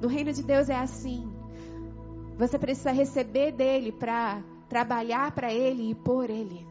[0.00, 1.30] No reino de Deus é assim.
[2.36, 6.66] Você precisa receber dele para trabalhar para ele e por ele.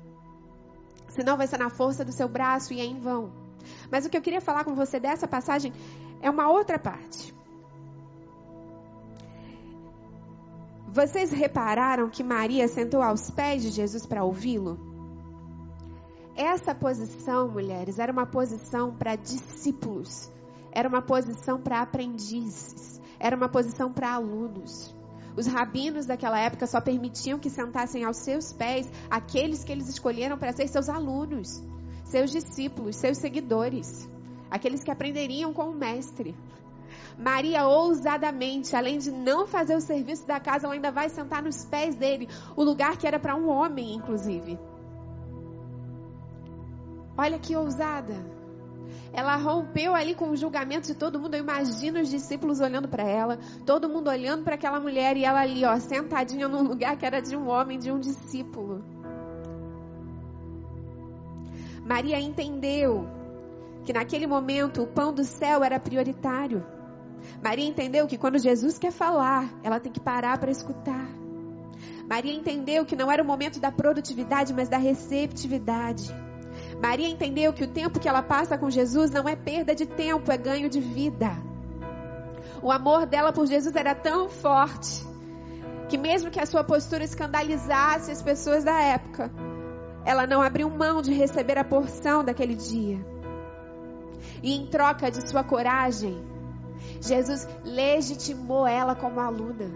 [1.09, 3.32] Senão vai ser na força do seu braço e é em vão.
[3.91, 5.74] Mas o que eu queria falar com você dessa passagem
[6.22, 7.34] é uma outra parte.
[10.92, 14.80] Vocês repararam que Maria sentou aos pés de Jesus para ouvi-lo?
[16.36, 20.32] Essa posição, mulheres, era uma posição para discípulos,
[20.72, 24.96] era uma posição para aprendizes, era uma posição para alunos.
[25.38, 30.40] Os rabinos daquela época só permitiam que sentassem aos seus pés aqueles que eles escolheram
[30.40, 31.64] para ser seus alunos,
[32.04, 34.10] seus discípulos, seus seguidores,
[34.50, 36.36] aqueles que aprenderiam com o mestre.
[37.20, 41.65] Maria ousadamente, além de não fazer o serviço da casa, ela ainda vai sentar nos
[41.65, 44.57] pés dele, o lugar que era para um homem, inclusive.
[47.17, 48.15] Olha que ousada.
[49.11, 51.34] Ela rompeu ali com o julgamento de todo mundo.
[51.34, 55.41] Eu imagino os discípulos olhando para ela, todo mundo olhando para aquela mulher e ela
[55.41, 58.82] ali, ó, sentadinha num lugar que era de um homem, de um discípulo.
[61.86, 63.09] Maria entendeu
[63.84, 66.79] que naquele momento o pão do céu era prioritário.
[67.43, 71.07] Maria entendeu que quando Jesus quer falar, ela tem que parar para escutar.
[72.07, 76.13] Maria entendeu que não era o momento da produtividade, mas da receptividade.
[76.82, 80.32] Maria entendeu que o tempo que ela passa com Jesus não é perda de tempo,
[80.32, 81.32] é ganho de vida.
[82.61, 85.05] O amor dela por Jesus era tão forte
[85.88, 89.32] que, mesmo que a sua postura escandalizasse as pessoas da época,
[90.05, 92.99] ela não abriu mão de receber a porção daquele dia.
[94.41, 96.22] E em troca de sua coragem,
[97.02, 99.70] Jesus legitimou ela como aluna.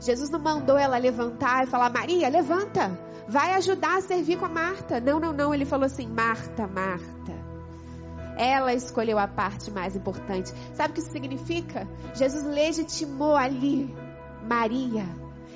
[0.00, 2.98] Jesus não mandou ela levantar e falar: Maria, levanta,
[3.28, 5.00] vai ajudar a servir com a Marta.
[5.00, 5.54] Não, não, não.
[5.54, 7.40] Ele falou assim: Marta, Marta.
[8.36, 10.52] Ela escolheu a parte mais importante.
[10.74, 11.86] Sabe o que isso significa?
[12.14, 13.94] Jesus legitimou ali
[14.48, 15.04] Maria.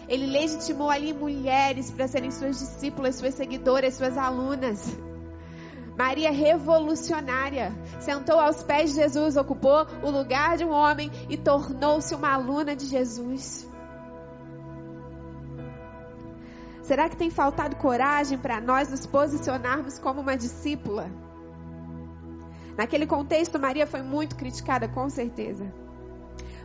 [0.06, 4.98] Ele legitimou ali mulheres para serem suas discípulas, suas seguidoras, suas alunas.
[5.96, 12.14] Maria revolucionária, sentou aos pés de Jesus, ocupou o lugar de um homem e tornou-se
[12.14, 13.68] uma aluna de Jesus.
[16.82, 21.10] Será que tem faltado coragem para nós nos posicionarmos como uma discípula?
[22.76, 25.83] Naquele contexto, Maria foi muito criticada, com certeza.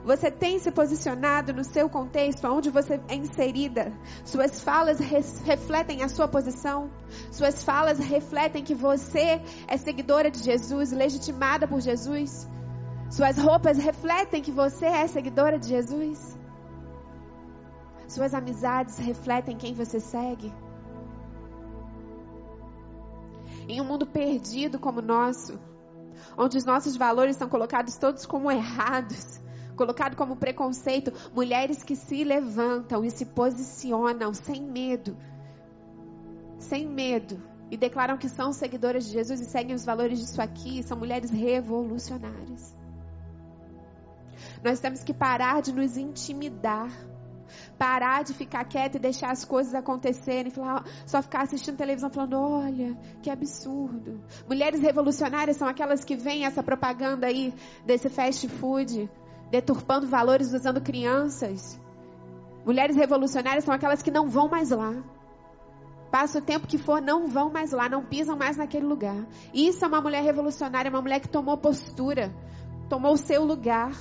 [0.04, 3.92] Você tem se posicionado no seu contexto, onde você é inserida?
[4.24, 6.90] Suas falas refletem a sua posição?
[7.32, 12.48] Suas falas refletem que você é seguidora de Jesus, legitimada por Jesus?
[13.12, 16.38] Suas roupas refletem que você é seguidora de Jesus?
[18.08, 20.54] Suas amizades refletem quem você segue?
[23.68, 25.60] Em um mundo perdido como o nosso,
[26.38, 29.40] onde os nossos valores são colocados todos como errados,
[29.80, 35.16] colocado como preconceito, mulheres que se levantam e se posicionam sem medo,
[36.58, 40.84] sem medo, e declaram que são seguidoras de Jesus e seguem os valores disso aqui,
[40.84, 42.76] são mulheres revolucionárias.
[44.62, 46.92] Nós temos que parar de nos intimidar.
[47.80, 52.38] Parar de ficar quieto e deixar as coisas acontecerem, falar, só ficar assistindo televisão falando,
[52.38, 54.22] olha, que absurdo.
[54.48, 57.52] Mulheres revolucionárias são aquelas que veem essa propaganda aí
[57.88, 59.10] desse fast food,
[59.50, 61.80] deturpando valores usando crianças.
[62.66, 64.94] Mulheres revolucionárias são aquelas que não vão mais lá.
[66.12, 69.16] Passa o tempo que for, não vão mais lá, não pisam mais naquele lugar.
[69.54, 72.34] Isso é uma mulher revolucionária, uma mulher que tomou postura,
[72.90, 73.92] tomou o seu lugar.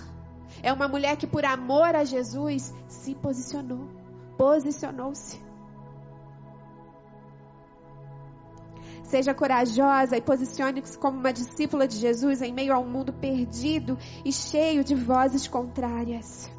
[0.63, 3.89] É uma mulher que, por amor a Jesus, se posicionou,
[4.39, 5.48] posicionou-se.
[9.09, 13.97] Seja corajosa e posicione-se como uma discípula de Jesus em meio a um mundo perdido
[14.23, 16.51] e cheio de vozes contrárias.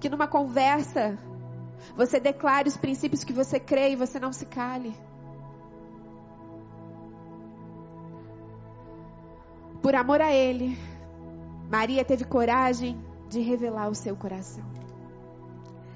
[0.00, 1.16] Que numa conversa
[1.96, 4.92] você declare os princípios que você crê e você não se cale.
[9.80, 10.76] Por amor a Ele,
[11.70, 14.64] Maria teve coragem de revelar o seu coração.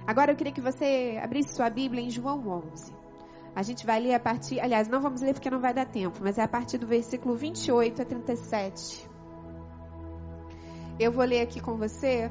[0.07, 3.04] Agora eu queria que você abrisse sua Bíblia em João 11.
[3.55, 6.19] A gente vai ler a partir, aliás, não vamos ler porque não vai dar tempo,
[6.21, 9.09] mas é a partir do versículo 28 a 37.
[10.99, 12.31] Eu vou ler aqui com você.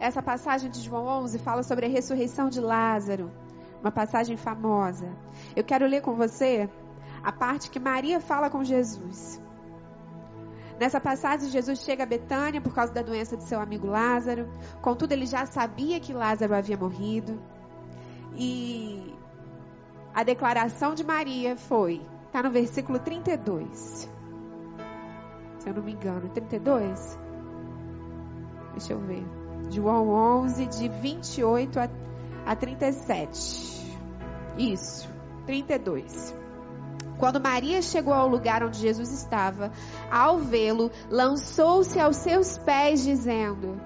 [0.00, 3.30] Essa passagem de João 11 fala sobre a ressurreição de Lázaro,
[3.80, 5.10] uma passagem famosa.
[5.54, 6.68] Eu quero ler com você
[7.22, 9.40] a parte que Maria fala com Jesus.
[10.78, 14.48] Nessa passagem, Jesus chega a Betânia por causa da doença de seu amigo Lázaro.
[14.80, 17.42] Contudo, ele já sabia que Lázaro havia morrido.
[18.36, 19.17] E
[20.14, 24.08] a declaração de Maria foi, está no versículo 32.
[25.58, 27.18] Se eu não me engano, 32?
[28.72, 29.24] Deixa eu ver.
[29.70, 30.08] João
[30.42, 31.88] 11, de 28 a,
[32.46, 33.98] a 37.
[34.56, 35.08] Isso,
[35.46, 36.36] 32.
[37.18, 39.72] Quando Maria chegou ao lugar onde Jesus estava,
[40.10, 43.80] ao vê-lo, lançou-se aos seus pés, dizendo: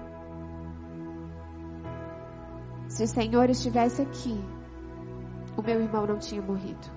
[2.87, 4.39] Se o Senhor estivesse aqui,
[5.55, 6.87] o meu irmão não tinha morrido.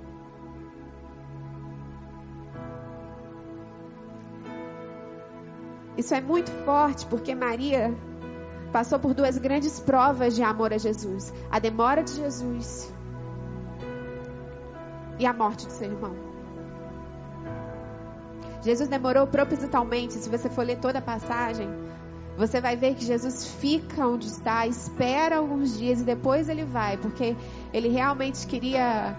[5.96, 7.94] Isso é muito forte porque Maria
[8.72, 12.92] passou por duas grandes provas de amor a Jesus: a demora de Jesus
[15.18, 16.14] e a morte de seu irmão.
[18.62, 21.68] Jesus demorou propositalmente, se você for ler toda a passagem,
[22.36, 26.96] você vai ver que Jesus fica onde está, espera alguns dias e depois ele vai,
[26.98, 27.36] porque
[27.72, 29.16] ele realmente queria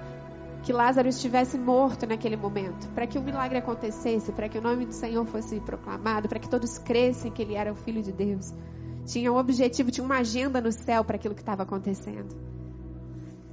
[0.64, 4.86] que Lázaro estivesse morto naquele momento, para que o milagre acontecesse, para que o nome
[4.86, 8.54] do Senhor fosse proclamado, para que todos crescem que ele era o filho de Deus.
[9.06, 12.36] Tinha um objetivo, tinha uma agenda no céu para aquilo que estava acontecendo.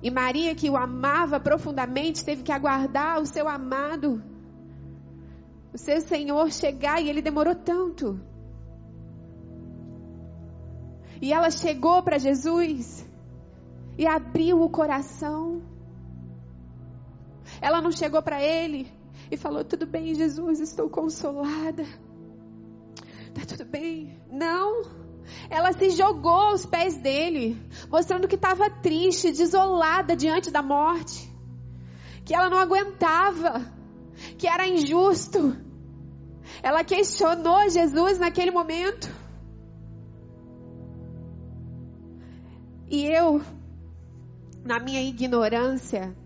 [0.03, 4.22] E Maria, que o amava profundamente, teve que aguardar o seu amado
[5.74, 8.20] o seu Senhor chegar e ele demorou tanto.
[11.20, 13.05] E ela chegou para Jesus
[13.97, 15.62] e abriu o coração.
[17.61, 18.90] Ela não chegou para ele
[19.30, 21.84] e falou: Tudo bem, Jesus, estou consolada.
[23.34, 24.18] Tá tudo bem.
[24.30, 24.82] Não.
[25.49, 31.30] Ela se jogou aos pés dele, mostrando que estava triste, desolada diante da morte,
[32.24, 33.72] que ela não aguentava,
[34.36, 35.57] que era injusto,
[36.62, 39.11] ela questionou Jesus naquele momento.
[42.88, 43.40] E eu,
[44.65, 46.17] na minha ignorância,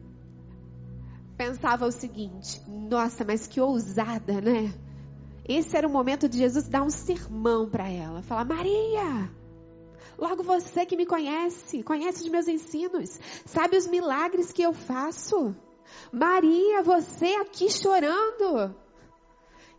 [1.37, 4.73] pensava o seguinte: nossa, mas que ousada, né?
[5.47, 9.31] Esse era o momento de Jesus dar um sermão para ela, falar: Maria,
[10.17, 15.55] logo você que me conhece, conhece os meus ensinos, sabe os milagres que eu faço.
[16.13, 18.75] Maria, você aqui chorando.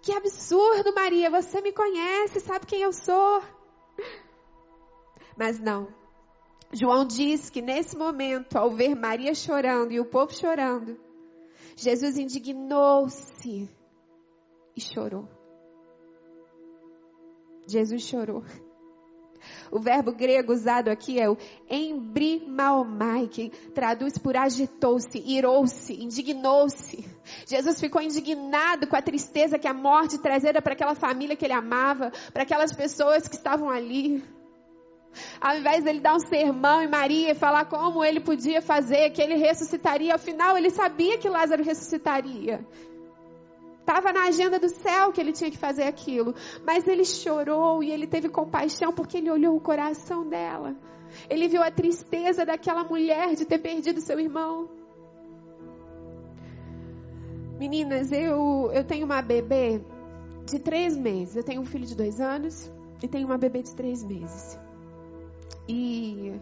[0.02, 3.44] Que absurdo, Maria, você me conhece, sabe quem eu sou.
[5.38, 5.99] Mas não.
[6.72, 11.00] João diz que nesse momento, ao ver Maria chorando e o povo chorando,
[11.76, 13.70] Jesus indignou-se
[14.76, 15.28] e chorou.
[17.68, 18.44] Jesus chorou.
[19.72, 21.38] O verbo grego usado aqui é o
[21.70, 27.06] embrimaomai, que traduz por agitou-se, irou-se, indignou-se.
[27.48, 31.54] Jesus ficou indignado com a tristeza que a morte trazia para aquela família que ele
[31.54, 34.24] amava, para aquelas pessoas que estavam ali.
[35.42, 39.22] Ao invés dele dar um sermão em Maria e falar como ele podia fazer, que
[39.22, 42.66] ele ressuscitaria, ao final ele sabia que Lázaro ressuscitaria.
[43.90, 46.36] Estava na agenda do céu que ele tinha que fazer aquilo.
[46.64, 50.76] Mas ele chorou e ele teve compaixão porque ele olhou o coração dela.
[51.28, 54.70] Ele viu a tristeza daquela mulher de ter perdido seu irmão.
[57.58, 59.82] Meninas, eu, eu tenho uma bebê
[60.46, 61.36] de três meses.
[61.36, 64.69] Eu tenho um filho de dois anos e tenho uma bebê de três meses.
[65.72, 66.34] E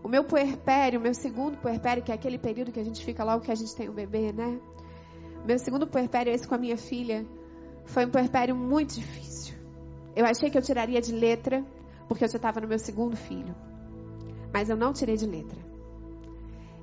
[0.00, 3.24] o meu puerpério, o meu segundo puerpério, que é aquele período que a gente fica
[3.24, 4.60] logo que a gente tem um bebê, né?
[5.44, 7.26] Meu segundo puerpério, esse com a minha filha,
[7.84, 9.56] foi um puerpério muito difícil.
[10.14, 11.64] Eu achei que eu tiraria de letra,
[12.06, 13.54] porque eu já estava no meu segundo filho.
[14.52, 15.58] Mas eu não tirei de letra.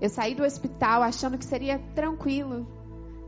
[0.02, 2.68] Eu saí do hospital achando que seria tranquilo,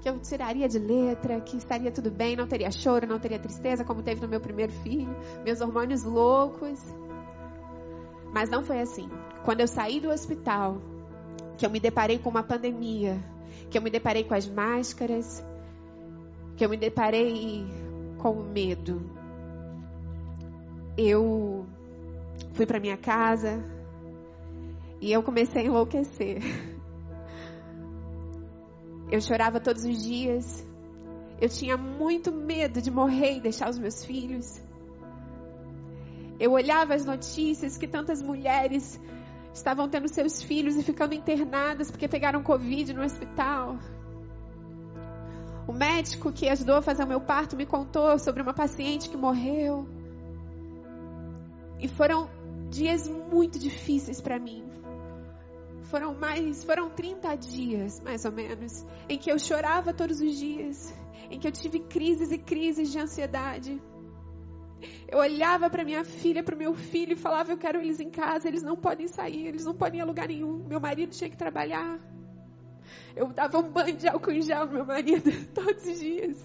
[0.02, 3.86] que eu tiraria de letra, que estaria tudo bem, não teria choro, não teria tristeza,
[3.86, 6.80] como teve no meu primeiro filho, meus hormônios loucos.
[8.34, 9.10] Mas não foi assim.
[9.44, 10.82] Quando eu saí do hospital,
[11.58, 13.24] que eu me deparei com uma pandemia,
[13.70, 15.44] que eu me deparei com as máscaras,
[16.56, 17.66] que eu me deparei
[18.18, 19.02] com o medo.
[20.98, 21.66] Eu
[22.54, 23.64] fui para minha casa
[25.02, 26.42] e eu comecei a enlouquecer.
[29.12, 30.64] Eu chorava todos os dias.
[31.42, 34.62] Eu tinha muito medo de morrer e deixar os meus filhos.
[36.40, 39.00] Eu olhava as notícias que tantas mulheres
[39.54, 43.78] estavam tendo seus filhos e ficando internadas porque pegaram Covid no hospital.
[45.68, 49.18] O médico que ajudou a fazer o meu parto me contou sobre uma paciente que
[49.18, 49.88] morreu.
[51.78, 52.30] E foram
[52.70, 54.64] dias muito difíceis para mim.
[55.84, 60.94] foram mais, foram 30 dias, mais ou menos, em que eu chorava todos os dias,
[61.32, 63.82] em que eu tive crises e crises de ansiedade.
[65.12, 68.12] Eu olhava para minha filha, para o meu filho e falava: Eu quero eles em
[68.12, 70.64] casa, eles não podem sair, eles não podem ir a lugar nenhum.
[70.68, 72.00] Meu marido tinha que trabalhar.
[73.16, 76.38] Eu dava um banho de álcool em gel no meu marido todos os dias.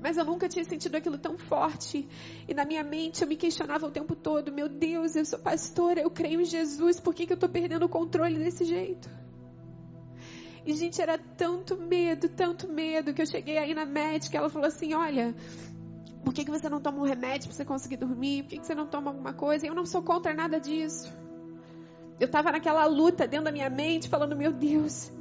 [0.00, 2.08] Mas eu nunca tinha sentido aquilo tão forte.
[2.48, 6.00] E na minha mente eu me questionava o tempo todo: Meu Deus, eu sou pastora,
[6.00, 9.08] eu creio em Jesus, por que, que eu estou perdendo o controle desse jeito?
[10.66, 14.68] E, gente, era tanto medo, tanto medo, que eu cheguei aí na médica, ela falou
[14.68, 15.34] assim: Olha,
[16.24, 18.42] por que, que você não toma um remédio para você conseguir dormir?
[18.42, 19.66] Por que, que você não toma alguma coisa?
[19.66, 21.12] Eu não sou contra nada disso.
[22.18, 25.12] Eu estava naquela luta dentro da minha mente, falando: Meu Deus,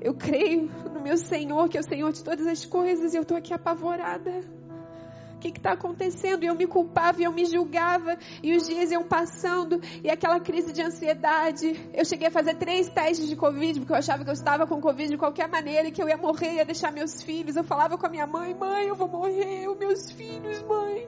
[0.00, 3.22] eu creio no meu Senhor, que é o Senhor de todas as coisas, e eu
[3.22, 4.57] estou aqui apavorada.
[5.38, 6.42] O que está acontecendo?
[6.42, 10.40] E eu me culpava e eu me julgava, e os dias iam passando, e aquela
[10.40, 11.88] crise de ansiedade.
[11.94, 14.80] Eu cheguei a fazer três testes de Covid, porque eu achava que eu estava com
[14.80, 17.54] Covid de qualquer maneira, e que eu ia morrer, ia deixar meus filhos.
[17.54, 21.06] Eu falava com a minha mãe: mãe, eu vou morrer, os meus filhos, mãe.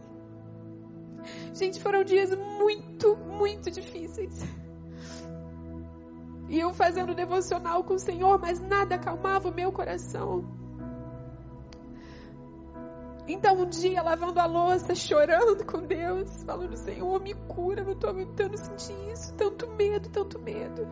[1.52, 4.44] Gente, foram dias muito, muito difíceis.
[6.48, 10.59] E eu fazendo devocional com o Senhor, mas nada acalmava o meu coração.
[13.26, 18.10] Então um dia lavando a louça, chorando com Deus, falando, Senhor, me cura, não estou
[18.10, 20.86] aguentando sentir isso, tanto medo, tanto medo.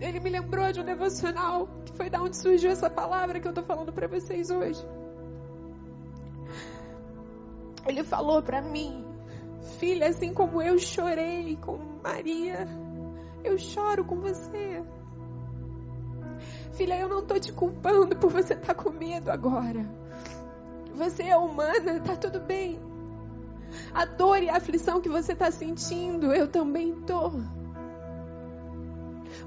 [0.00, 3.50] Ele me lembrou de um devocional, que foi da onde surgiu essa palavra que eu
[3.50, 4.84] estou falando para vocês hoje.
[7.86, 9.04] Ele falou para mim,
[9.78, 12.66] filha, assim como eu chorei com Maria,
[13.42, 14.82] eu choro com você.
[16.76, 19.86] Filha, eu não estou te culpando por você estar tá com medo agora.
[20.94, 22.80] Você é humana, tá tudo bem.
[23.92, 27.40] A dor e a aflição que você está sentindo, eu também estou.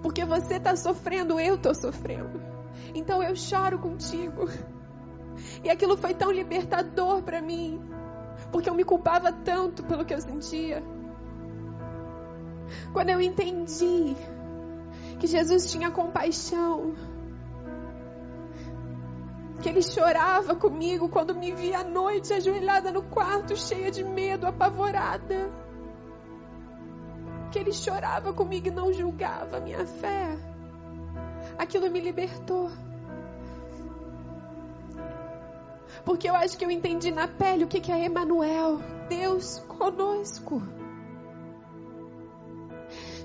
[0.01, 2.41] Porque você está sofrendo, eu estou sofrendo.
[2.95, 4.49] Então eu choro contigo.
[5.63, 7.80] E aquilo foi tão libertador para mim.
[8.51, 10.82] Porque eu me culpava tanto pelo que eu sentia.
[12.91, 14.15] Quando eu entendi
[15.19, 16.95] que Jesus tinha compaixão
[19.62, 24.45] que ele chorava comigo quando me via à noite ajoelhada no quarto, cheia de medo,
[24.45, 25.51] apavorada.
[27.51, 30.38] Que ele chorava comigo e não julgava a minha fé.
[31.58, 32.70] Aquilo me libertou.
[36.05, 38.80] Porque eu acho que eu entendi na pele o que é Emanuel,
[39.10, 40.62] Deus conosco.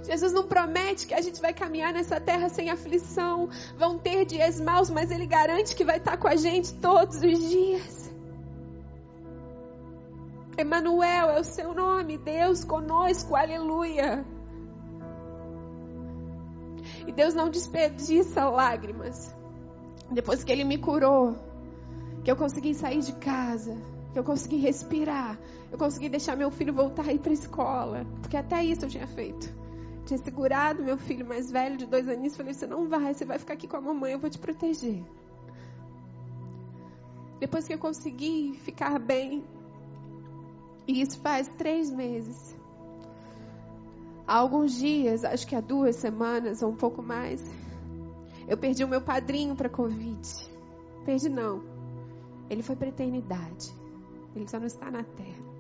[0.05, 3.49] Jesus não promete que a gente vai caminhar nessa terra sem aflição.
[3.79, 7.49] Vão ter dias maus, mas Ele garante que vai estar com a gente todos os
[7.49, 8.13] dias.
[10.59, 14.25] Emanuel é o seu nome, Deus conosco, aleluia.
[17.07, 19.35] E Deus não desperdiça lágrimas.
[20.11, 21.37] Depois que Ele me curou,
[22.25, 23.77] que eu consegui sair de casa,
[24.13, 25.39] que eu consegui respirar,
[25.71, 28.89] eu consegui deixar meu filho voltar a ir para a escola, porque até isso eu
[28.91, 29.62] tinha feito
[30.05, 33.39] tinha segurado meu filho mais velho, de dois aninhos, falei: Você não vai, você vai
[33.39, 35.03] ficar aqui com a mamãe, eu vou te proteger.
[37.39, 39.45] Depois que eu consegui ficar bem,
[40.87, 42.57] e isso faz três meses.
[44.27, 47.43] Há alguns dias, acho que há duas semanas ou um pouco mais,
[48.47, 50.21] eu perdi o meu padrinho para Covid.
[51.05, 51.63] Perdi não.
[52.49, 53.73] Ele foi para eternidade.
[54.35, 55.52] Ele só não está na terra.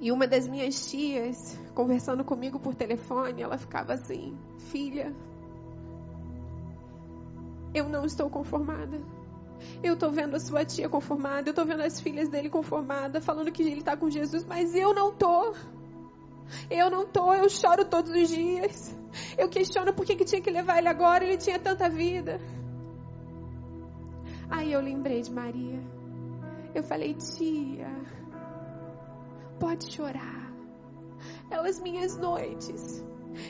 [0.00, 4.36] E uma das minhas tias, conversando comigo por telefone, ela ficava assim:
[4.70, 5.14] Filha,
[7.72, 9.00] eu não estou conformada.
[9.82, 13.50] Eu estou vendo a sua tia conformada, eu estou vendo as filhas dele conformadas, falando
[13.50, 15.54] que ele está com Jesus, mas eu não estou.
[16.70, 18.94] Eu não estou, eu choro todos os dias.
[19.38, 22.40] Eu questiono por que, que tinha que levar ele agora, ele tinha tanta vida.
[24.50, 25.80] Aí eu lembrei de Maria.
[26.74, 27.88] Eu falei, tia,
[29.64, 30.52] Pode chorar.
[31.50, 33.02] Elas minhas noites.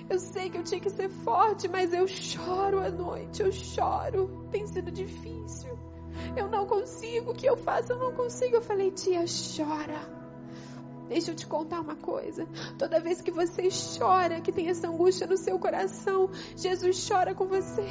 [0.08, 4.46] Eu sei que eu tinha que ser forte, mas eu choro à noite, eu choro.
[4.48, 5.76] Tem sido difícil.
[6.36, 7.90] Eu não consigo, o que eu faço?
[7.90, 8.54] Eu não consigo.
[8.54, 9.24] Eu falei, tia,
[9.56, 10.08] chora.
[11.08, 12.46] Deixa eu te contar uma coisa.
[12.78, 17.46] Toda vez que você chora, que tem essa angústia no seu coração, Jesus chora com
[17.46, 17.88] você.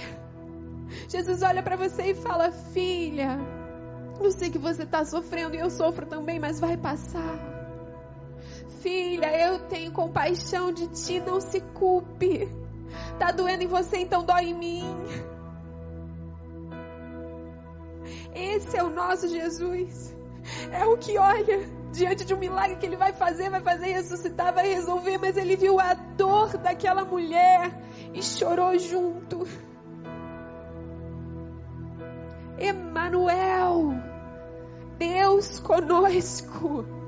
[1.10, 3.38] Jesus olha para você e fala: Filha,
[4.22, 7.53] eu sei que você está sofrendo e eu sofro também, mas vai passar
[8.84, 12.50] filha, eu tenho compaixão de ti, não se culpe.
[13.18, 14.84] Tá doendo em você, então dói em mim.
[18.36, 20.14] Esse é o nosso Jesus.
[20.72, 24.54] É o que olha diante de um milagre que ele vai fazer, vai fazer ressuscitar,
[24.54, 27.74] vai resolver, mas ele viu a dor daquela mulher
[28.14, 29.48] e chorou junto.
[32.58, 33.94] Emanuel,
[34.98, 37.03] Deus conosco.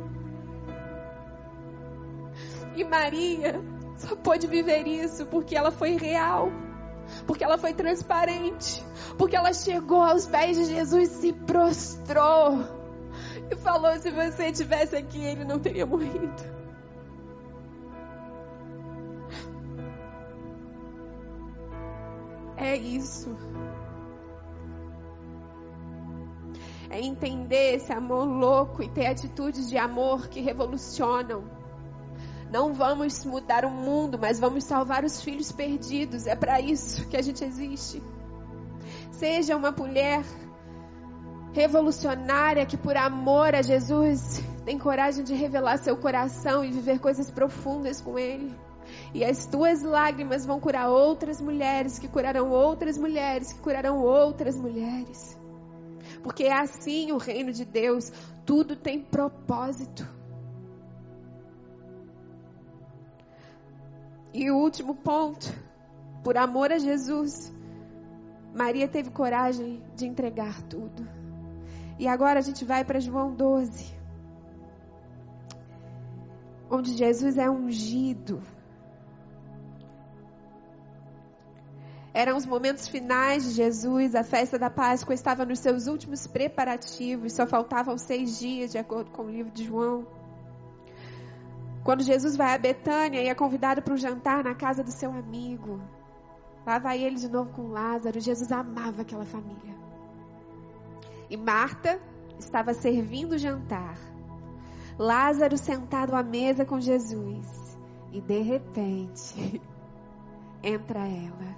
[2.76, 3.61] E Maria
[3.95, 6.51] só pôde viver isso porque ela foi real,
[7.26, 8.84] porque ela foi transparente,
[9.17, 12.59] porque ela chegou aos pés de Jesus se prostrou
[13.49, 16.55] e falou: se você estivesse aqui, ele não teria morrido.
[22.57, 23.36] É isso.
[26.89, 31.55] É entender esse amor louco e ter atitudes de amor que revolucionam.
[32.52, 36.28] Não vamos mudar o mundo, mas vamos salvar os filhos perdidos.
[36.28, 38.02] É para isso que a gente existe.
[39.12, 40.24] Seja uma mulher
[41.54, 47.32] revolucionária que, por amor a Jesus, tem coragem de revelar seu coração e viver coisas
[47.32, 48.54] profundas com Ele.
[49.14, 54.56] E as tuas lágrimas vão curar outras mulheres, que curarão outras mulheres, que curarão outras
[54.56, 55.39] mulheres.
[56.22, 58.12] Porque é assim o reino de Deus,
[58.46, 60.08] tudo tem propósito.
[64.38, 65.48] E o último ponto,
[66.22, 67.54] por amor a Jesus,
[68.54, 71.08] Maria teve coragem de entregar tudo.
[71.98, 73.98] E agora a gente vai para João 12,
[76.70, 78.44] onde Jesus é ungido.
[82.14, 87.32] Eram os momentos finais de Jesus, a festa da Páscoa estava nos seus últimos preparativos,
[87.32, 90.06] só faltavam seis dias, de acordo com o livro de João.
[91.86, 95.12] Quando Jesus vai a Betânia e é convidado para um jantar na casa do seu
[95.12, 95.80] amigo,
[96.66, 98.20] lá vai ele de novo com Lázaro.
[98.20, 99.76] Jesus amava aquela família.
[101.30, 102.02] E Marta
[102.40, 104.00] estava servindo o jantar.
[104.98, 107.78] Lázaro sentado à mesa com Jesus.
[108.12, 109.62] E de repente,
[110.64, 111.56] entra ela.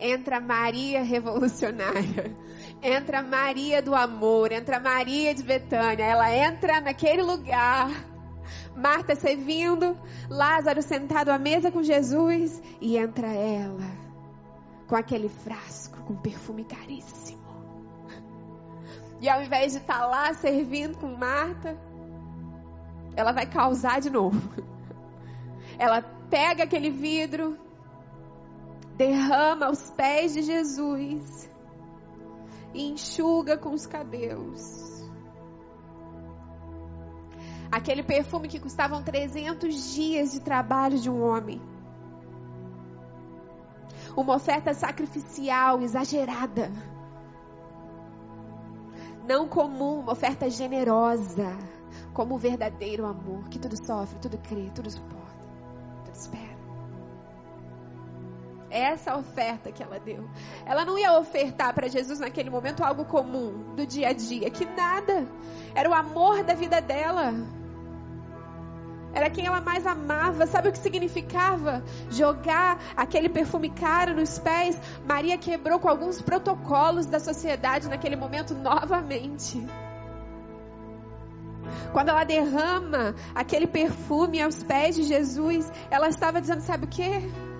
[0.00, 2.36] Entra Maria revolucionária.
[2.82, 4.50] Entra Maria do amor.
[4.50, 6.04] Entra Maria de Betânia.
[6.04, 8.13] Ela entra naquele lugar
[8.76, 9.96] Marta servindo,
[10.28, 14.04] Lázaro sentado à mesa com Jesus e entra ela
[14.88, 17.44] com aquele frasco com perfume caríssimo.
[19.20, 21.78] E ao invés de estar tá lá servindo com Marta,
[23.16, 24.40] ela vai causar de novo.
[25.78, 27.58] Ela pega aquele vidro,
[28.96, 31.50] derrama aos pés de Jesus
[32.72, 34.93] e enxuga com os cabelos.
[37.70, 41.60] Aquele perfume que custavam 300 dias de trabalho de um homem.
[44.16, 46.70] Uma oferta sacrificial exagerada.
[49.26, 51.56] Não comum, uma oferta generosa.
[52.12, 55.44] Como o verdadeiro amor, que tudo sofre, tudo crê, tudo suporta,
[56.04, 56.53] tudo espera.
[58.74, 60.28] Essa oferta que ela deu.
[60.66, 64.64] Ela não ia ofertar para Jesus naquele momento algo comum do dia a dia, que
[64.64, 65.28] nada.
[65.76, 67.32] Era o amor da vida dela.
[69.14, 70.44] Era quem ela mais amava.
[70.48, 71.84] Sabe o que significava?
[72.10, 74.76] Jogar aquele perfume caro nos pés.
[75.06, 79.64] Maria quebrou com alguns protocolos da sociedade naquele momento novamente.
[81.92, 87.53] Quando ela derrama aquele perfume aos pés de Jesus, ela estava dizendo: Sabe o que?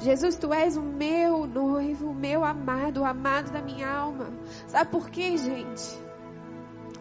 [0.00, 4.28] Jesus, tu és o meu noivo, o meu amado, o amado da minha alma.
[4.66, 6.06] Sabe por quê, gente?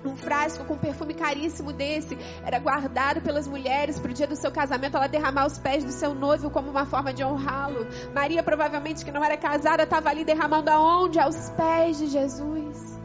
[0.05, 4.51] um frasco com perfume caríssimo desse era guardado pelas mulheres para o dia do seu
[4.51, 7.87] casamento, ela derramar os pés do seu noivo como uma forma de honrá-lo.
[8.13, 11.19] Maria, provavelmente que não era casada, estava ali derramando aonde?
[11.19, 12.95] Aos pés de Jesus.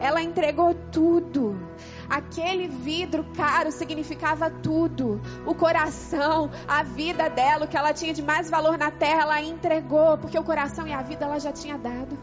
[0.00, 1.58] Ela entregou tudo.
[2.08, 5.20] Aquele vidro caro significava tudo.
[5.46, 9.42] O coração, a vida dela, o que ela tinha de mais valor na terra, ela
[9.42, 12.16] entregou, porque o coração e a vida ela já tinha dado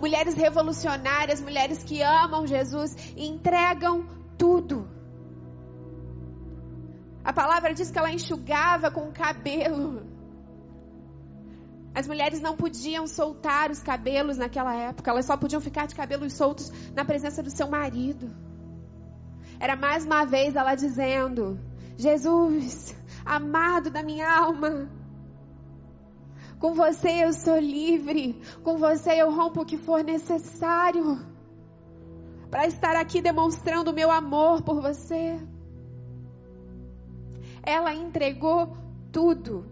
[0.00, 4.06] mulheres revolucionárias, mulheres que amam Jesus entregam
[4.38, 4.88] tudo.
[7.22, 10.02] A palavra diz que ela enxugava com o cabelo.
[11.94, 16.32] As mulheres não podiam soltar os cabelos naquela época, elas só podiam ficar de cabelos
[16.34, 18.30] soltos na presença do seu marido.
[19.58, 21.58] Era mais uma vez ela dizendo:
[21.96, 22.94] Jesus,
[23.24, 24.88] amado da minha alma,
[26.60, 28.38] com você eu sou livre.
[28.62, 31.18] Com você eu rompo o que for necessário.
[32.50, 35.40] Para estar aqui demonstrando o meu amor por você.
[37.62, 38.76] Ela entregou
[39.10, 39.64] tudo.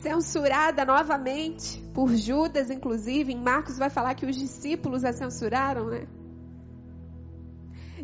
[0.00, 3.32] Censurada novamente por Judas, inclusive.
[3.32, 6.06] Em Marcos vai falar que os discípulos a censuraram, né?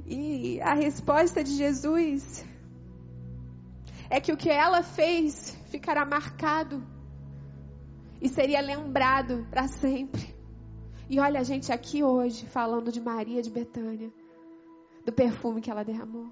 [0.07, 2.45] E a resposta de Jesus
[4.09, 6.83] é que o que ela fez ficará marcado
[8.21, 10.35] e seria lembrado para sempre.
[11.09, 14.13] E olha a gente aqui hoje falando de Maria de Betânia,
[15.05, 16.27] do perfume que ela derramou.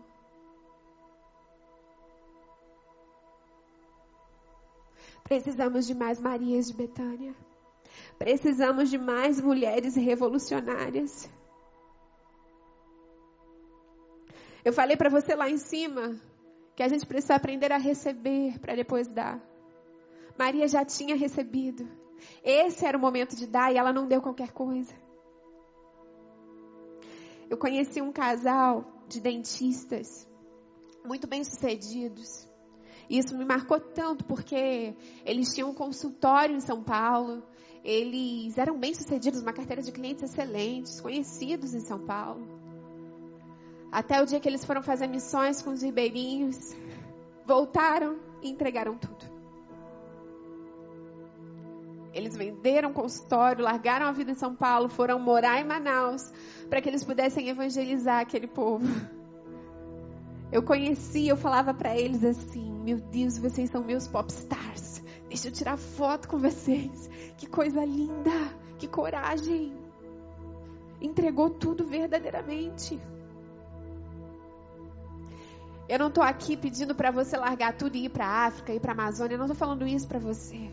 [5.24, 7.34] Precisamos de mais Marias de Betânia.
[8.18, 11.28] Precisamos de mais mulheres revolucionárias.
[14.64, 16.20] Eu falei para você lá em cima
[16.76, 19.40] que a gente precisa aprender a receber para depois dar.
[20.38, 21.88] Maria já tinha recebido.
[22.42, 24.94] Esse era o momento de dar e ela não deu qualquer coisa.
[27.48, 30.28] Eu conheci um casal de dentistas
[31.04, 31.44] muito bem
[33.08, 34.94] Isso me marcou tanto porque
[35.24, 37.42] eles tinham um consultório em São Paulo,
[37.84, 42.46] eles eram bem sucedidos, uma carteira de clientes excelentes, conhecidos em São Paulo.
[43.92, 46.56] Até o dia que eles foram fazer missões com os ribeirinhos,
[47.46, 49.32] voltaram e entregaram tudo.
[52.14, 56.32] Eles venderam o consultório, largaram a vida em São Paulo, foram morar em Manaus
[56.70, 58.86] para que eles pudessem evangelizar aquele povo.
[60.54, 65.02] Eu conhecia, eu falava para eles assim: Meu Deus, vocês são meus popstars.
[65.28, 67.10] Deixa eu tirar foto com vocês.
[67.36, 68.30] Que coisa linda,
[68.78, 69.76] que coragem.
[71.00, 73.00] Entregou tudo verdadeiramente.
[75.88, 78.78] Eu não estou aqui pedindo para você largar tudo e ir para a África, ir
[78.78, 79.34] para a Amazônia.
[79.34, 80.70] Eu não estou falando isso para você.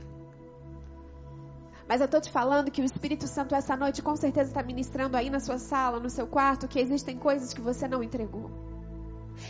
[1.90, 5.18] Mas eu estou te falando que o Espírito Santo essa noite com certeza está ministrando
[5.18, 8.71] aí na sua sala, no seu quarto, que existem coisas que você não entregou.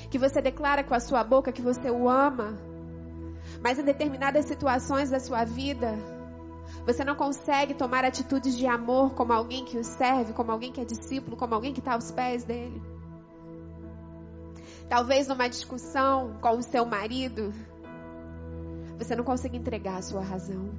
[0.09, 2.57] Que você declara com a sua boca que você o ama.
[3.61, 5.97] Mas em determinadas situações da sua vida,
[6.85, 10.81] você não consegue tomar atitudes de amor como alguém que o serve, como alguém que
[10.81, 12.81] é discípulo, como alguém que está aos pés dele.
[14.89, 17.53] Talvez numa discussão com o seu marido,
[18.97, 20.69] você não consiga entregar a sua razão.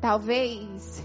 [0.00, 1.02] Talvez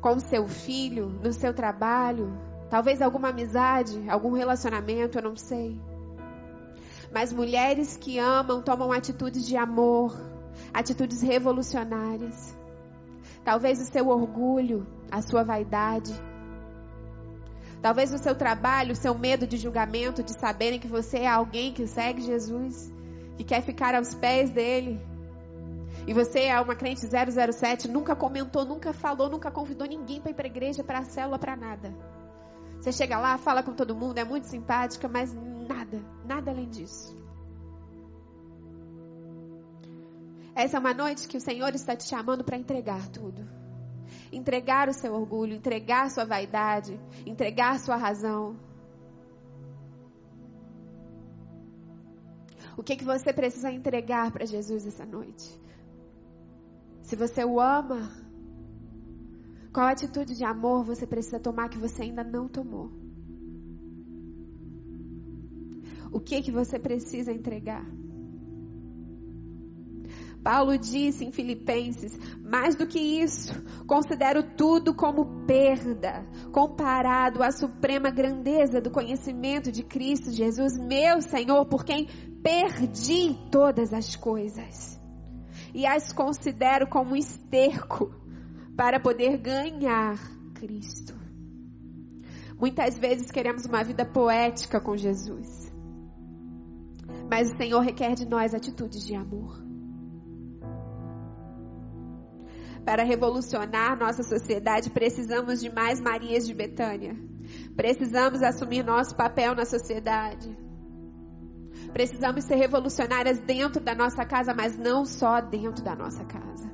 [0.00, 2.32] com seu filho, no seu trabalho,
[2.70, 5.80] talvez alguma amizade, algum relacionamento, eu não sei.
[7.12, 10.16] Mas mulheres que amam tomam atitudes de amor,
[10.72, 12.56] atitudes revolucionárias.
[13.44, 16.14] Talvez o seu orgulho, a sua vaidade.
[17.82, 21.72] Talvez o seu trabalho, o seu medo de julgamento, de saberem que você é alguém
[21.72, 22.92] que segue Jesus,
[23.36, 25.00] que quer ficar aos pés dele.
[26.10, 30.34] E você é uma crente 007, nunca comentou, nunca falou, nunca convidou ninguém para ir
[30.34, 31.94] para a igreja, para a célula, para nada.
[32.80, 37.16] Você chega lá, fala com todo mundo, é muito simpática, mas nada, nada além disso.
[40.52, 43.48] Essa é uma noite que o Senhor está te chamando para entregar tudo.
[44.32, 48.58] Entregar o seu orgulho, entregar sua vaidade, entregar sua razão.
[52.76, 55.69] O que, que você precisa entregar para Jesus essa noite?
[57.10, 58.08] Se você o ama,
[59.72, 62.88] qual atitude de amor você precisa tomar que você ainda não tomou?
[66.12, 67.84] O que que você precisa entregar?
[70.44, 78.12] Paulo disse em Filipenses: mais do que isso, considero tudo como perda, comparado à suprema
[78.12, 82.06] grandeza do conhecimento de Cristo Jesus, meu Senhor, por quem
[82.40, 84.99] perdi todas as coisas
[85.74, 88.14] e as considero como esterco
[88.76, 90.18] para poder ganhar
[90.54, 91.14] Cristo.
[92.58, 95.72] Muitas vezes queremos uma vida poética com Jesus,
[97.30, 99.62] mas o Senhor requer de nós atitudes de amor.
[102.84, 107.16] Para revolucionar nossa sociedade, precisamos de mais Marias de Betânia.
[107.76, 110.56] Precisamos assumir nosso papel na sociedade.
[111.92, 116.70] Precisamos ser revolucionárias dentro da nossa casa, mas não só dentro da nossa casa.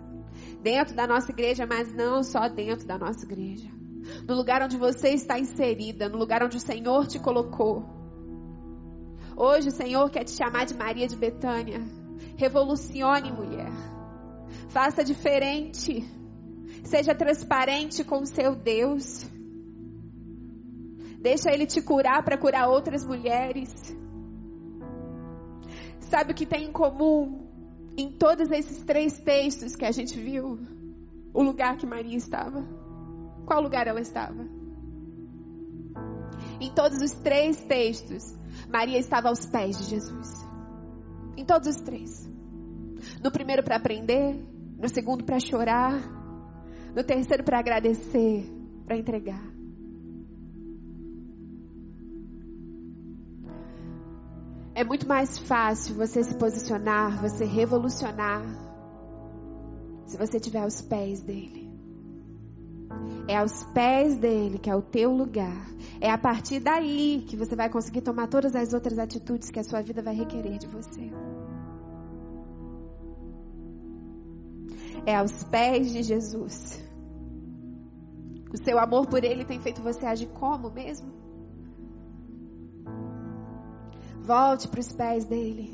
[0.63, 3.69] Dentro da nossa igreja, mas não só dentro da nossa igreja.
[4.29, 7.85] No lugar onde você está inserida, no lugar onde o Senhor te colocou.
[9.37, 11.81] Hoje o Senhor quer te chamar de Maria de Betânia.
[12.37, 13.71] Revolucione, mulher.
[14.69, 16.05] Faça diferente.
[16.85, 19.27] Seja transparente com o seu Deus.
[21.21, 23.73] Deixa Ele te curar para curar outras mulheres.
[26.01, 27.47] Sabe o que tem em comum
[27.97, 30.59] em todos esses três textos que a gente viu?
[31.33, 32.63] O lugar que Maria estava.
[33.47, 34.47] Qual lugar ela estava?
[36.61, 38.23] Em todos os três textos,
[38.69, 40.29] Maria estava aos pés de Jesus.
[41.37, 42.29] Em todos os três.
[43.23, 44.35] No primeiro para aprender,
[44.79, 46.01] no segundo para chorar,
[46.95, 48.51] no terceiro para agradecer,
[48.87, 49.56] para entregar.
[54.77, 58.43] É muito mais fácil você se posicionar, você revolucionar,
[60.05, 61.71] se você tiver aos pés dele.
[63.27, 65.67] É aos pés dele que é o teu lugar.
[65.99, 69.65] É a partir daí que você vai conseguir tomar todas as outras atitudes que a
[69.65, 71.11] sua vida vai requerer de você.
[75.07, 76.85] É aos pés de Jesus.
[78.53, 81.26] O seu amor por ele tem feito você agir como mesmo?
[84.27, 85.73] Volte para os pés dele.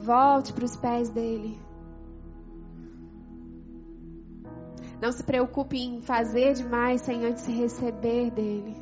[0.00, 1.56] Volte para os pés dele.
[5.00, 8.74] Não se preocupe em fazer demais sem antes receber dele.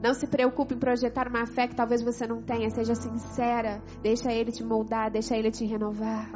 [0.00, 2.70] Não se preocupe em projetar uma fé que talvez você não tenha.
[2.70, 3.82] Seja sincera.
[4.00, 6.30] Deixa ele te moldar, deixa ele te renovar.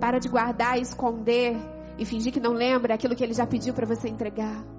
[0.00, 1.54] Para de guardar e esconder
[1.98, 4.77] e fingir que não lembra aquilo que ele já pediu para você entregar.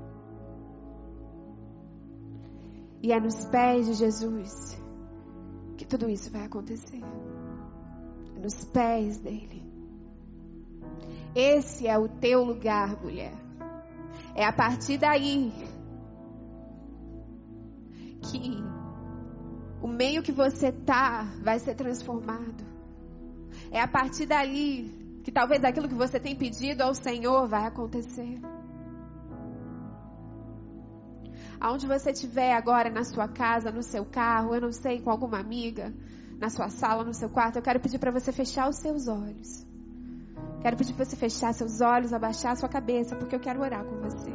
[3.01, 4.77] E é nos pés de Jesus
[5.77, 7.01] que tudo isso vai acontecer.
[8.35, 9.63] É nos pés dele.
[11.34, 13.34] Esse é o teu lugar, mulher.
[14.35, 15.53] É a partir daí
[18.21, 18.63] que
[19.81, 22.65] o meio que você tá vai ser transformado.
[23.71, 28.39] É a partir dali que talvez aquilo que você tem pedido ao Senhor vai acontecer.
[31.60, 35.40] Aonde você estiver agora, na sua casa, no seu carro, eu não sei, com alguma
[35.40, 35.94] amiga,
[36.40, 39.68] na sua sala, no seu quarto, eu quero pedir para você fechar os seus olhos.
[40.61, 43.98] Quero pedir para você fechar seus olhos, abaixar sua cabeça, porque eu quero orar com
[43.98, 44.31] você.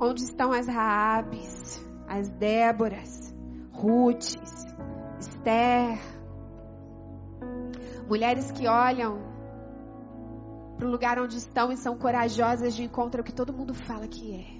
[0.00, 3.34] Onde estão as Raabes, as Déboras,
[3.72, 4.36] Rutes,
[5.18, 5.98] Esther,
[8.08, 9.18] mulheres que olham
[10.76, 14.06] para o lugar onde estão e são corajosas de encontrar o que todo mundo fala
[14.06, 14.56] que é.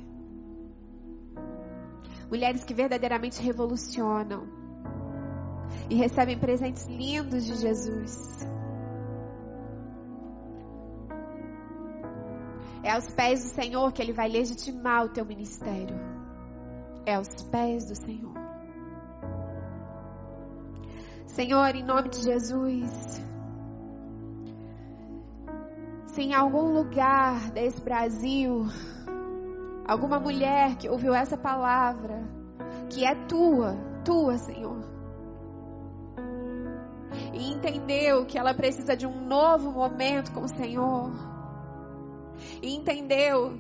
[2.29, 4.49] Mulheres que verdadeiramente revolucionam
[5.89, 8.47] e recebem presentes lindos de Jesus.
[12.83, 15.97] É aos pés do Senhor que Ele vai legitimar o teu ministério.
[17.05, 18.35] É aos pés do Senhor.
[21.27, 23.21] Senhor, em nome de Jesus.
[26.17, 28.65] Se em algum lugar desse Brasil,
[29.87, 32.27] alguma mulher que ouviu essa palavra,
[32.89, 34.79] que é tua, tua, Senhor,
[37.35, 41.13] e entendeu que ela precisa de um novo momento com o Senhor,
[42.63, 43.59] e entendeu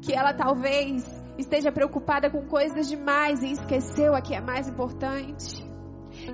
[0.00, 1.04] que ela talvez
[1.36, 5.68] esteja preocupada com coisas demais e esqueceu a que é mais importante,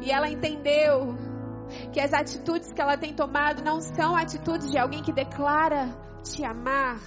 [0.02, 1.16] e ela entendeu
[1.92, 5.88] que as atitudes que ela tem tomado não são atitudes de alguém que declara
[6.22, 7.00] te amar.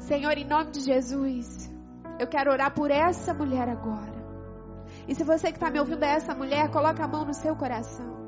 [0.00, 1.70] Senhor, em nome de Jesus,
[2.18, 4.20] eu quero orar por essa mulher agora.
[5.06, 7.56] E se você que está me ouvindo é essa mulher, coloca a mão no seu
[7.56, 8.20] coração.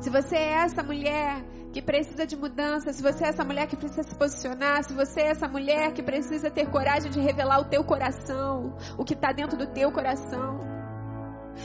[0.00, 3.76] Se você é essa mulher que precisa de mudança, se você é essa mulher que
[3.76, 7.64] precisa se posicionar, se você é essa mulher que precisa ter coragem de revelar o
[7.64, 10.73] teu coração, o que está dentro do teu coração.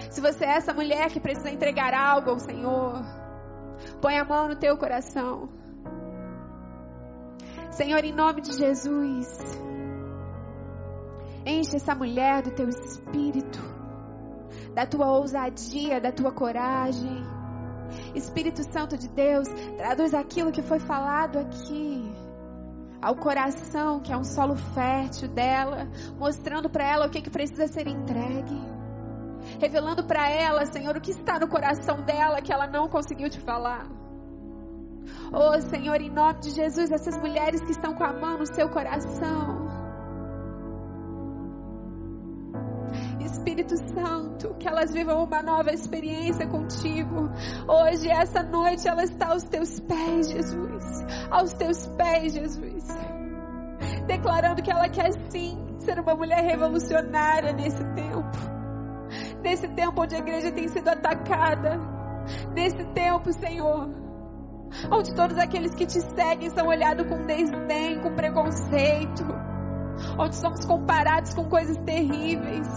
[0.09, 3.01] Se você é essa mulher que precisa entregar algo ao Senhor,
[4.01, 5.49] põe a mão no teu coração.
[7.71, 9.27] Senhor, em nome de Jesus,
[11.45, 13.59] enche essa mulher do teu espírito,
[14.73, 17.23] da tua ousadia, da tua coragem.
[18.13, 19.47] Espírito Santo de Deus,
[19.77, 22.11] traduz aquilo que foi falado aqui
[23.01, 25.87] ao coração, que é um solo fértil dela,
[26.17, 28.78] mostrando para ela o que, que precisa ser entregue.
[29.59, 33.39] Revelando para ela, Senhor, o que está no coração dela que ela não conseguiu te
[33.39, 33.87] falar.
[35.31, 38.69] Oh, Senhor, em nome de Jesus, essas mulheres que estão com a mão no seu
[38.69, 39.67] coração.
[43.19, 47.29] Espírito Santo, que elas vivam uma nova experiência contigo.
[47.67, 50.83] Hoje, essa noite, ela está aos teus pés, Jesus.
[51.29, 52.85] Aos teus pés, Jesus.
[54.07, 58.58] Declarando que ela quer sim ser uma mulher revolucionária nesse tempo.
[59.41, 61.79] Nesse tempo onde a igreja tem sido atacada.
[62.53, 63.89] Nesse tempo, Senhor,
[64.91, 69.25] onde todos aqueles que te seguem são olhados com desdém, com preconceito,
[70.17, 72.67] onde somos comparados com coisas terríveis,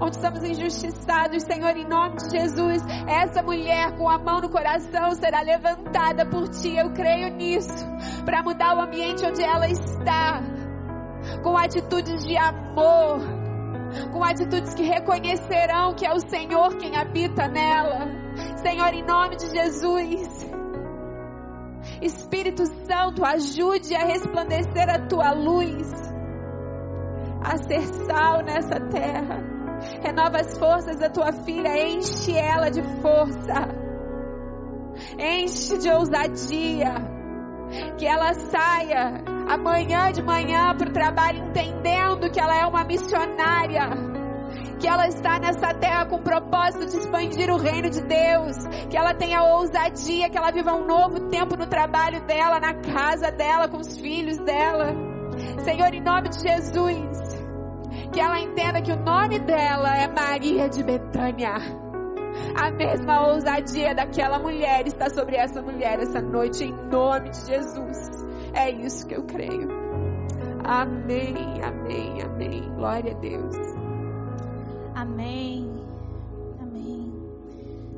[0.00, 5.10] onde somos injustiçados, Senhor, em nome de Jesus, essa mulher com a mão no coração
[5.12, 6.76] será levantada por Ti.
[6.76, 7.86] Eu creio nisso,
[8.24, 10.40] para mudar o ambiente onde ela está,
[11.42, 13.43] com atitudes de amor,
[14.12, 18.08] com atitudes que reconhecerão que é o Senhor quem habita nela.
[18.56, 20.50] Senhor, em nome de Jesus.
[22.00, 25.90] Espírito Santo, ajude a resplandecer a tua luz,
[27.42, 29.42] a ser sal nessa terra.
[30.02, 33.68] Renova as forças da tua filha, enche ela de força,
[35.18, 36.94] enche de ousadia,
[37.98, 44.14] que ela saia amanhã de manhã para o trabalho entendendo que ela é uma missionária
[44.78, 48.54] que ela está nessa terra com o propósito de expandir o reino de Deus,
[48.90, 53.30] que ela tenha ousadia, que ela viva um novo tempo no trabalho dela, na casa
[53.32, 54.94] dela, com os filhos dela.
[55.64, 57.18] Senhor, em nome de Jesus,
[58.12, 61.54] que ela entenda que o nome dela é Maria de Betânia.
[62.54, 68.24] A mesma ousadia daquela mulher está sobre essa mulher essa noite, em nome de Jesus.
[68.54, 69.68] É isso que eu creio.
[70.64, 72.74] Amém, amém, amém.
[72.74, 73.54] Glória a Deus.
[74.94, 75.68] Amém.
[76.60, 77.12] Amém.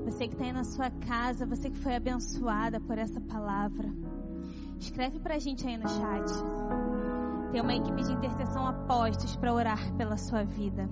[0.06, 3.88] Você que está aí na sua casa, você que foi abençoada por essa palavra,
[4.80, 6.32] escreve para a gente aí no chat.
[7.52, 10.88] Tem uma equipe de intercessão apostos para orar pela sua vida.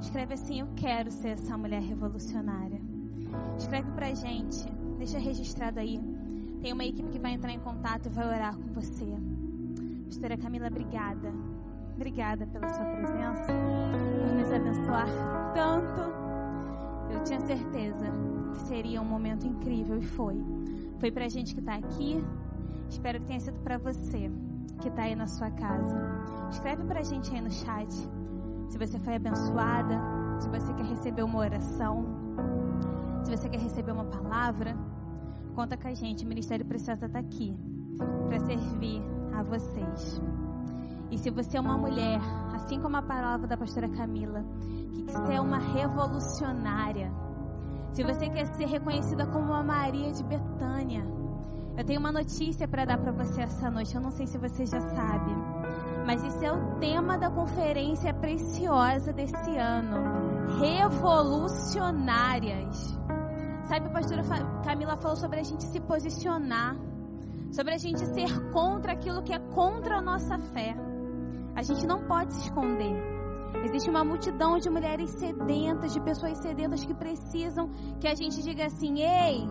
[0.00, 2.80] Escreve assim: Eu quero ser essa mulher revolucionária.
[3.58, 4.64] Escreve para a gente,
[4.98, 6.00] deixa registrado aí.
[6.60, 9.06] Tem uma equipe que vai entrar em contato e vai orar com você.
[10.06, 11.32] Pastora Camila, obrigada.
[11.94, 13.52] Obrigada pela sua presença,
[14.20, 15.08] por nos abençoar
[15.54, 16.00] tanto.
[17.12, 18.06] Eu tinha certeza
[18.52, 20.36] que seria um momento incrível e foi.
[20.98, 22.24] Foi para a gente que está aqui.
[22.88, 24.30] Espero que tenha sido para você
[24.80, 25.96] que está aí na sua casa.
[26.50, 27.92] Escreve para a gente aí no chat
[28.68, 29.98] se você foi abençoada,
[30.38, 32.04] se você quer receber uma oração,
[33.24, 34.76] se você quer receber uma palavra.
[35.58, 36.24] Conta com a gente.
[36.24, 37.52] O Ministério Preciosa está aqui
[38.28, 39.02] para servir
[39.34, 40.22] a vocês.
[41.10, 42.20] E se você é uma mulher,
[42.54, 44.44] assim como a palavra da pastora Camila,
[44.94, 47.10] que quer ser uma revolucionária,
[47.92, 51.04] se você quer ser reconhecida como uma Maria de Betânia,
[51.76, 53.96] eu tenho uma notícia para dar para você essa noite.
[53.96, 55.32] Eu não sei se você já sabe,
[56.06, 59.96] mas esse é o tema da conferência preciosa desse ano:
[60.60, 62.96] revolucionárias.
[63.68, 64.22] Sabe, a pastora
[64.64, 66.74] Camila falou sobre a gente se posicionar,
[67.52, 70.74] sobre a gente ser contra aquilo que é contra a nossa fé.
[71.54, 72.96] A gente não pode se esconder.
[73.64, 77.68] Existe uma multidão de mulheres sedentas, de pessoas sedentas que precisam
[78.00, 79.46] que a gente diga assim: ei,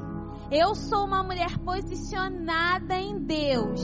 [0.50, 3.82] eu sou uma mulher posicionada em Deus.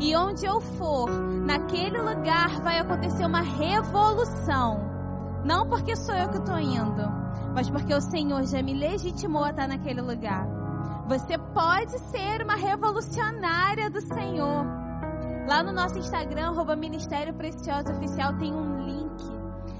[0.00, 4.80] E onde eu for, naquele lugar vai acontecer uma revolução.
[5.44, 7.27] Não porque sou eu que estou indo,
[7.58, 10.46] mas porque o Senhor já me legitimou a estar naquele lugar.
[11.08, 14.64] Você pode ser uma revolucionária do Senhor.
[15.48, 19.24] Lá no nosso Instagram, arroba Ministério Precioso Oficial, tem um link.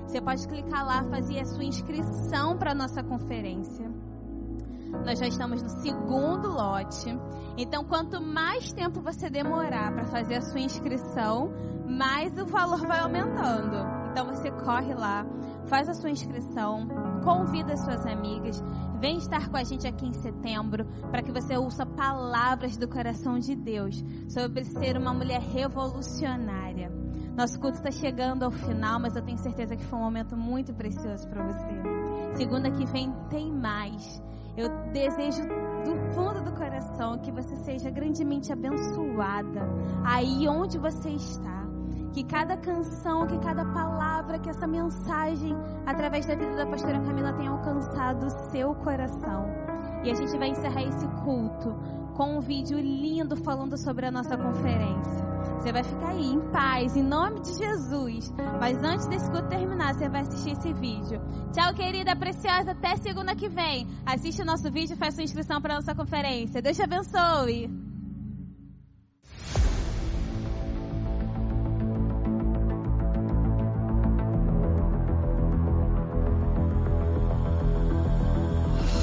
[0.09, 3.89] Você pode clicar lá, fazer a sua inscrição para a nossa conferência.
[5.07, 7.17] Nós já estamos no segundo lote.
[7.57, 11.53] Então, quanto mais tempo você demorar para fazer a sua inscrição,
[11.87, 13.77] mais o valor vai aumentando.
[14.11, 15.25] Então, você corre lá,
[15.69, 16.89] faz a sua inscrição,
[17.23, 18.62] convida suas amigas,
[19.01, 23.39] Vem estar com a gente aqui em setembro para que você ouça palavras do coração
[23.39, 26.90] de Deus sobre ser uma mulher revolucionária.
[27.36, 30.74] Nosso culto está chegando ao final, mas eu tenho certeza que foi um momento muito
[30.74, 32.36] precioso para você.
[32.36, 34.20] Segunda que vem tem mais.
[34.57, 39.61] Eu desejo do fundo do coração que você seja grandemente abençoada
[40.05, 41.57] aí onde você está
[42.12, 45.56] que cada canção, que cada palavra, que essa mensagem,
[45.86, 49.47] através da vida da pastora Camila, tenha alcançado o seu coração.
[50.05, 51.74] E a gente vai encerrar esse culto
[52.16, 55.28] com um vídeo lindo falando sobre a nossa conferência.
[55.59, 58.32] Você vai ficar aí em paz, em nome de Jesus.
[58.60, 61.20] Mas antes desse culto terminar, você vai assistir esse vídeo.
[61.52, 62.72] Tchau, querida preciosa.
[62.72, 63.86] Até segunda que vem.
[64.06, 66.62] Assiste o nosso vídeo e faz sua inscrição para a nossa conferência.
[66.62, 67.98] Deus te abençoe.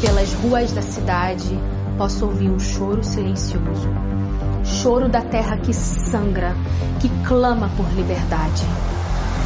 [0.06, 1.60] Pelas ruas da cidade
[1.98, 3.90] posso ouvir um choro silencioso.
[4.64, 6.56] Choro da terra que sangra,
[7.02, 8.64] que clama por liberdade.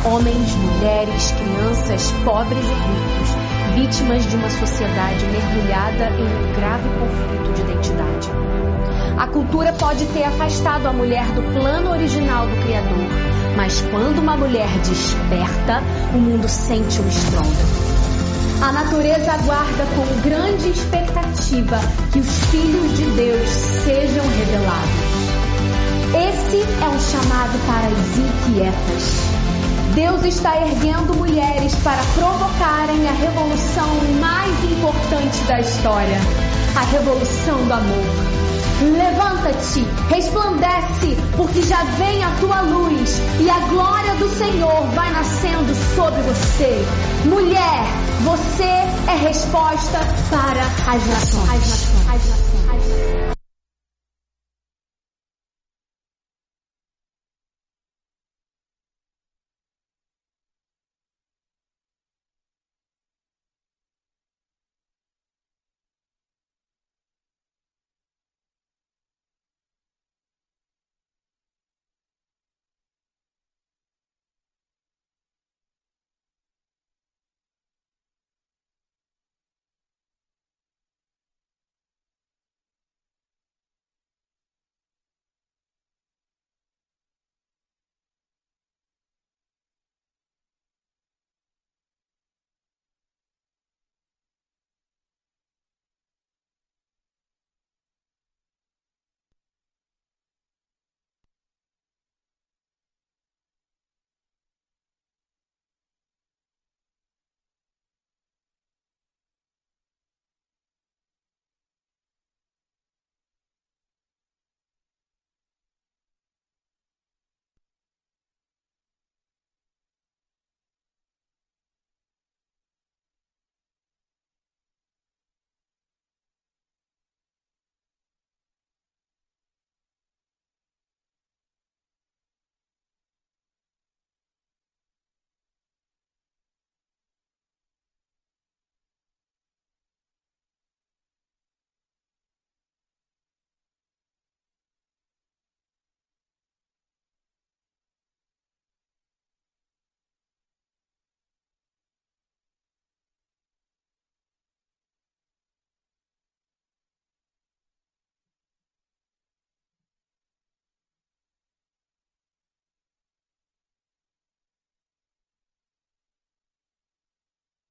[0.03, 7.53] Homens, mulheres, crianças, pobres e ricos, vítimas de uma sociedade mergulhada em um grave conflito
[7.53, 8.29] de identidade.
[9.17, 13.07] A cultura pode ter afastado a mulher do plano original do Criador,
[13.55, 15.81] mas quando uma mulher desperta,
[16.13, 17.88] o mundo sente um estrondo.
[18.61, 21.79] A natureza aguarda com grande expectativa
[22.11, 23.49] que os filhos de Deus
[23.85, 25.29] sejam revelados.
[26.13, 29.39] Esse é um chamado para as inquietas.
[29.95, 33.87] Deus está erguendo mulheres para provocarem a revolução
[34.19, 36.17] mais importante da história
[36.75, 38.38] a revolução do amor.
[38.81, 45.73] Levanta-te, resplandece, porque já vem a tua luz e a glória do Senhor vai nascendo
[45.95, 46.85] sobre você.
[47.25, 47.83] Mulher,
[48.23, 49.99] você é resposta
[50.29, 50.61] para
[50.93, 51.49] as nações.
[51.49, 52.07] As nações.
[52.07, 53.18] As nações.